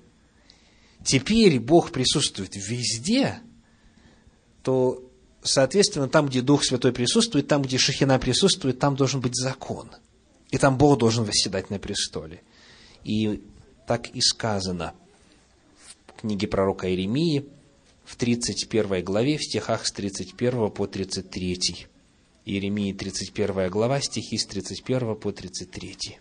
теперь 1.05 1.61
Бог 1.61 1.93
присутствует 1.93 2.57
везде, 2.57 3.40
то, 4.62 5.09
соответственно, 5.43 6.09
там, 6.09 6.26
где 6.26 6.40
Дух 6.40 6.64
Святой 6.64 6.93
присутствует, 6.93 7.49
там, 7.49 7.62
где 7.62 7.78
Шахина 7.78 8.18
присутствует, 8.18 8.78
там 8.78 8.97
должен 8.97 9.20
быть 9.20 9.34
закон. 9.34 9.90
И 10.51 10.59
там 10.59 10.76
Бог 10.76 10.99
должен 10.99 11.24
восседать 11.24 11.70
на 11.70 11.78
престоле. 11.78 12.43
И 13.05 13.43
так 13.86 14.09
и 14.11 14.20
сказано 14.20 14.95
в 16.09 16.20
книге 16.20 16.47
пророка 16.49 16.88
Иеремии– 16.88 17.47
в 18.05 18.16
31 18.16 19.05
главе, 19.05 19.38
в 19.38 19.45
стихах 19.45 19.86
с 19.86 19.93
31 19.93 20.70
по 20.70 20.86
33. 20.86 21.86
Иеремии 22.45 22.93
31 22.93 23.70
глава, 23.70 24.01
стихи 24.01 24.36
с 24.36 24.47
31 24.47 25.16
по 25.16 25.32
33. 25.32 26.18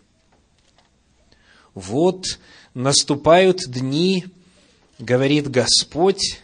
«Вот 1.74 2.38
наступают 2.74 3.58
дни, 3.66 4.26
говорит 4.98 5.50
Господь, 5.50 6.40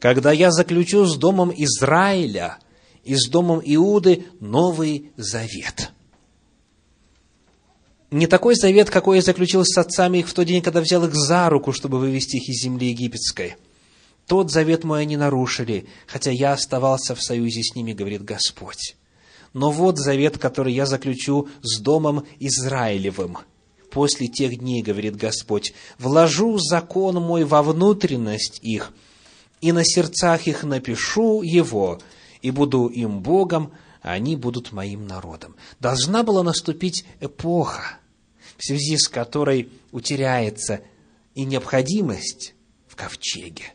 когда 0.00 0.32
я 0.32 0.50
заключу 0.50 1.04
с 1.04 1.16
домом 1.16 1.52
Израиля 1.56 2.58
и 3.04 3.14
с 3.14 3.28
домом 3.28 3.62
Иуды 3.64 4.24
новый 4.40 5.12
завет» 5.16 5.92
не 8.10 8.26
такой 8.26 8.54
завет, 8.54 8.90
какой 8.90 9.18
я 9.18 9.22
заключил 9.22 9.64
с 9.64 9.76
отцами 9.78 10.18
их 10.18 10.28
в 10.28 10.34
тот 10.34 10.46
день, 10.46 10.62
когда 10.62 10.80
взял 10.80 11.04
их 11.04 11.14
за 11.14 11.48
руку, 11.48 11.72
чтобы 11.72 11.98
вывести 11.98 12.36
их 12.36 12.48
из 12.48 12.62
земли 12.62 12.88
египетской. 12.88 13.56
Тот 14.26 14.50
завет 14.50 14.84
мой 14.84 15.02
они 15.02 15.16
нарушили, 15.16 15.86
хотя 16.06 16.30
я 16.30 16.52
оставался 16.52 17.14
в 17.14 17.22
союзе 17.22 17.62
с 17.62 17.74
ними, 17.74 17.92
говорит 17.92 18.24
Господь. 18.24 18.96
Но 19.52 19.70
вот 19.70 19.98
завет, 19.98 20.38
который 20.38 20.72
я 20.72 20.86
заключу 20.86 21.48
с 21.62 21.80
домом 21.80 22.24
Израилевым. 22.38 23.38
После 23.90 24.28
тех 24.28 24.56
дней, 24.58 24.82
говорит 24.82 25.16
Господь, 25.16 25.72
вложу 25.98 26.58
закон 26.58 27.16
мой 27.16 27.42
во 27.42 27.62
внутренность 27.62 28.60
их, 28.62 28.92
и 29.60 29.72
на 29.72 29.84
сердцах 29.84 30.46
их 30.46 30.62
напишу 30.64 31.42
его, 31.42 32.00
и 32.42 32.50
буду 32.50 32.86
им 32.86 33.20
Богом, 33.20 33.72
а 34.02 34.12
они 34.12 34.36
будут 34.36 34.72
моим 34.72 35.06
народом. 35.06 35.56
Должна 35.78 36.22
была 36.22 36.42
наступить 36.42 37.04
эпоха, 37.20 37.98
в 38.56 38.64
связи 38.64 38.96
с 38.96 39.08
которой 39.08 39.70
утеряется 39.92 40.80
и 41.34 41.44
необходимость 41.44 42.54
в 42.88 42.96
ковчеге. 42.96 43.74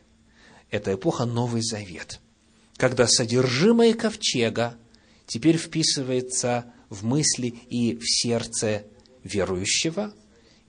Это 0.70 0.94
эпоха 0.94 1.24
Новый 1.24 1.62
Завет, 1.62 2.20
когда 2.76 3.06
содержимое 3.06 3.94
ковчега 3.94 4.76
теперь 5.26 5.56
вписывается 5.56 6.66
в 6.90 7.04
мысли 7.04 7.46
и 7.46 7.96
в 7.96 8.02
сердце 8.04 8.84
верующего, 9.22 10.12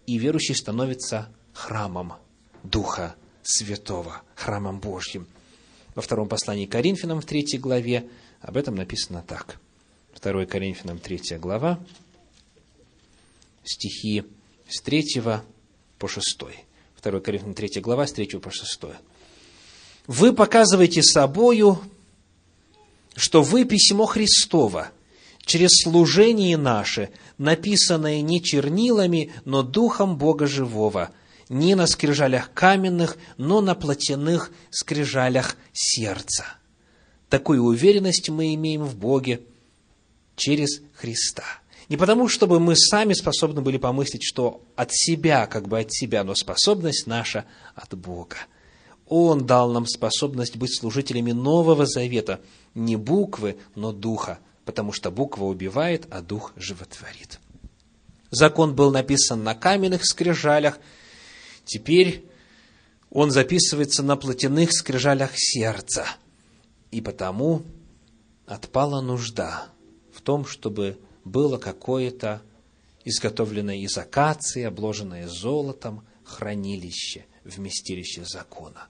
и 0.05 0.17
верующий 0.17 0.55
становится 0.55 1.29
храмом 1.53 2.13
Духа 2.63 3.15
Святого, 3.49 4.23
храмом 4.35 4.81
Божьим. 4.81 5.25
Во 5.95 6.01
втором 6.01 6.27
послании 6.27 6.65
Коринфянам 6.65 7.21
в 7.21 7.25
третьей 7.25 7.59
главе 7.59 8.09
об 8.41 8.57
этом 8.57 8.75
написано 8.75 9.23
так. 9.25 9.57
2 10.21 10.45
Коринфянам 10.45 10.99
3 10.99 11.37
глава, 11.37 11.79
стихи 13.63 14.25
с 14.67 14.81
3 14.81 15.21
по 15.97 16.09
6. 16.09 16.39
2 17.01 17.19
Коринфянам 17.21 17.53
3 17.53 17.79
глава, 17.79 18.05
с 18.05 18.11
3 18.11 18.27
по 18.37 18.51
6. 18.51 18.81
Вы 20.07 20.33
показываете 20.33 21.01
собою, 21.01 21.79
что 23.15 23.43
вы 23.43 23.63
письмо 23.63 24.07
Христово, 24.07 24.91
через 25.45 25.69
служение 25.83 26.57
наше, 26.57 27.11
написанное 27.37 28.19
не 28.19 28.43
чернилами, 28.43 29.31
но 29.45 29.63
Духом 29.63 30.17
Бога 30.17 30.47
Живого, 30.47 31.11
не 31.49 31.75
на 31.75 31.87
скрижалях 31.87 32.51
каменных, 32.53 33.17
но 33.37 33.61
на 33.61 33.75
плотяных 33.75 34.51
скрижалях 34.69 35.55
сердца. 35.73 36.45
Такую 37.29 37.63
уверенность 37.63 38.29
мы 38.29 38.53
имеем 38.53 38.83
в 38.83 38.95
Боге 38.95 39.41
через 40.35 40.81
Христа– 40.93 41.43
не 41.89 41.95
потому, 41.95 42.27
чтобы 42.27 42.59
мы 42.59 42.75
сами 42.75 43.13
способны 43.13 43.61
были 43.61 43.77
помыслить, 43.77 44.23
что 44.23 44.61
от 44.75 44.89
себя, 44.91 45.47
как 45.47 45.67
бы 45.67 45.79
от 45.79 45.93
себя, 45.93 46.23
но 46.23 46.35
способность 46.35 47.07
наша 47.07 47.45
от 47.75 47.97
Бога. 47.97 48.35
Он 49.07 49.45
дал 49.45 49.71
нам 49.71 49.87
способность 49.87 50.57
быть 50.57 50.77
служителями 50.77 51.31
Нового 51.31 51.85
Завета, 51.85 52.41
не 52.75 52.97
буквы, 52.97 53.57
но 53.75 53.93
духа, 53.93 54.39
потому 54.65 54.91
что 54.91 55.11
буква 55.11 55.45
убивает, 55.45 56.07
а 56.11 56.21
дух 56.21 56.51
животворит. 56.57 57.39
Закон 58.31 58.75
был 58.75 58.91
написан 58.91 59.45
на 59.45 59.55
каменных 59.55 60.05
скрижалях, 60.05 60.79
теперь 61.67 62.25
он 63.11 63.29
записывается 63.31 64.01
на 64.01 64.15
плотяных 64.15 64.71
скрижалях 64.71 65.31
сердца. 65.35 66.07
И 66.89 67.01
потому 67.01 67.63
отпала 68.45 69.01
нужда 69.01 69.67
в 70.11 70.21
том, 70.21 70.45
чтобы 70.45 70.99
было 71.23 71.57
какое-то 71.57 72.41
изготовленное 73.05 73.77
из 73.77 73.97
акации, 73.97 74.63
обложенное 74.63 75.27
золотом, 75.27 76.05
хранилище, 76.23 77.25
вместилище 77.43 78.25
закона. 78.25 78.87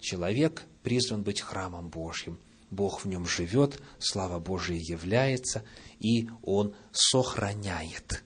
Человек 0.00 0.64
призван 0.82 1.22
быть 1.22 1.40
храмом 1.40 1.88
Божьим. 1.88 2.38
Бог 2.70 3.04
в 3.04 3.08
нем 3.08 3.26
живет, 3.26 3.80
слава 3.98 4.38
Божия 4.38 4.78
является, 4.78 5.64
и 6.00 6.28
он 6.42 6.74
сохраняет 6.92 8.22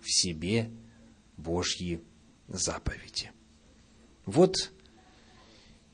в 0.00 0.10
себе 0.10 0.70
Божьи 1.36 2.00
заповеди. 2.58 3.30
Вот 4.26 4.72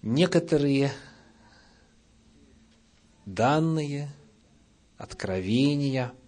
некоторые 0.03 0.93
данные, 3.25 4.11
откровения– 4.97 6.13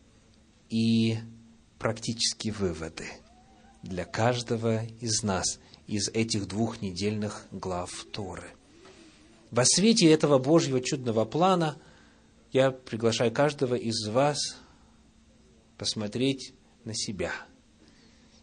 и 0.70 1.18
практические 1.78 2.52
выводы 2.52 3.06
для 3.82 4.04
каждого 4.04 4.84
из 5.00 5.22
нас 5.22 5.58
из 5.86 6.08
этих 6.08 6.46
двух 6.46 6.80
недельных 6.80 7.46
глав 7.50 7.90
Торы. 8.12 8.52
Во 9.50 9.64
свете 9.64 10.10
этого 10.10 10.38
Божьего 10.38 10.80
чудного 10.80 11.24
плана 11.24 11.76
я 12.52 12.70
приглашаю 12.70 13.32
каждого 13.32 13.74
из 13.74 14.06
вас 14.06 14.56
посмотреть 15.76 16.54
на 16.84 16.94
себя. 16.94 17.32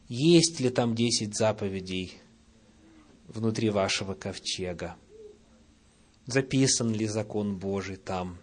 Есть 0.07 0.59
ли 0.59 0.69
там 0.69 0.95
десять 0.95 1.35
заповедей 1.35 2.13
внутри 3.27 3.69
вашего 3.69 4.13
ковчега? 4.13 4.95
Записан 6.25 6.93
ли 6.93 7.07
закон 7.07 7.57
Божий 7.57 7.97
там? 7.97 8.39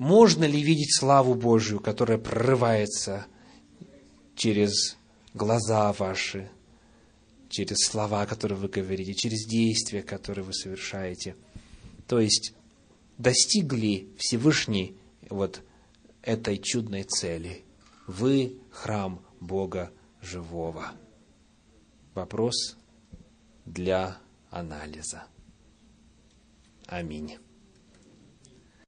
можно 0.00 0.44
ли 0.44 0.62
видеть 0.62 0.96
славу 0.98 1.34
Божию, 1.34 1.78
которая 1.78 2.16
прорывается 2.16 3.26
через 4.34 4.96
глаза 5.34 5.92
ваши, 5.92 6.50
через 7.50 7.86
слова, 7.86 8.24
которые 8.24 8.56
вы 8.56 8.68
говорите, 8.68 9.12
через 9.12 9.44
действия, 9.44 10.02
которые 10.02 10.42
вы 10.42 10.54
совершаете. 10.54 11.36
То 12.06 12.18
есть 12.18 12.54
достигли 13.18 14.08
Всевышний 14.16 14.96
вот 15.28 15.60
этой 16.22 16.56
чудной 16.56 17.02
цели. 17.02 17.62
Вы 18.06 18.56
храм 18.70 19.20
Бога 19.38 19.90
живого. 20.22 20.92
Вопрос 22.14 22.76
для 23.66 24.18
анализа. 24.50 25.24
Аминь. 26.86 27.38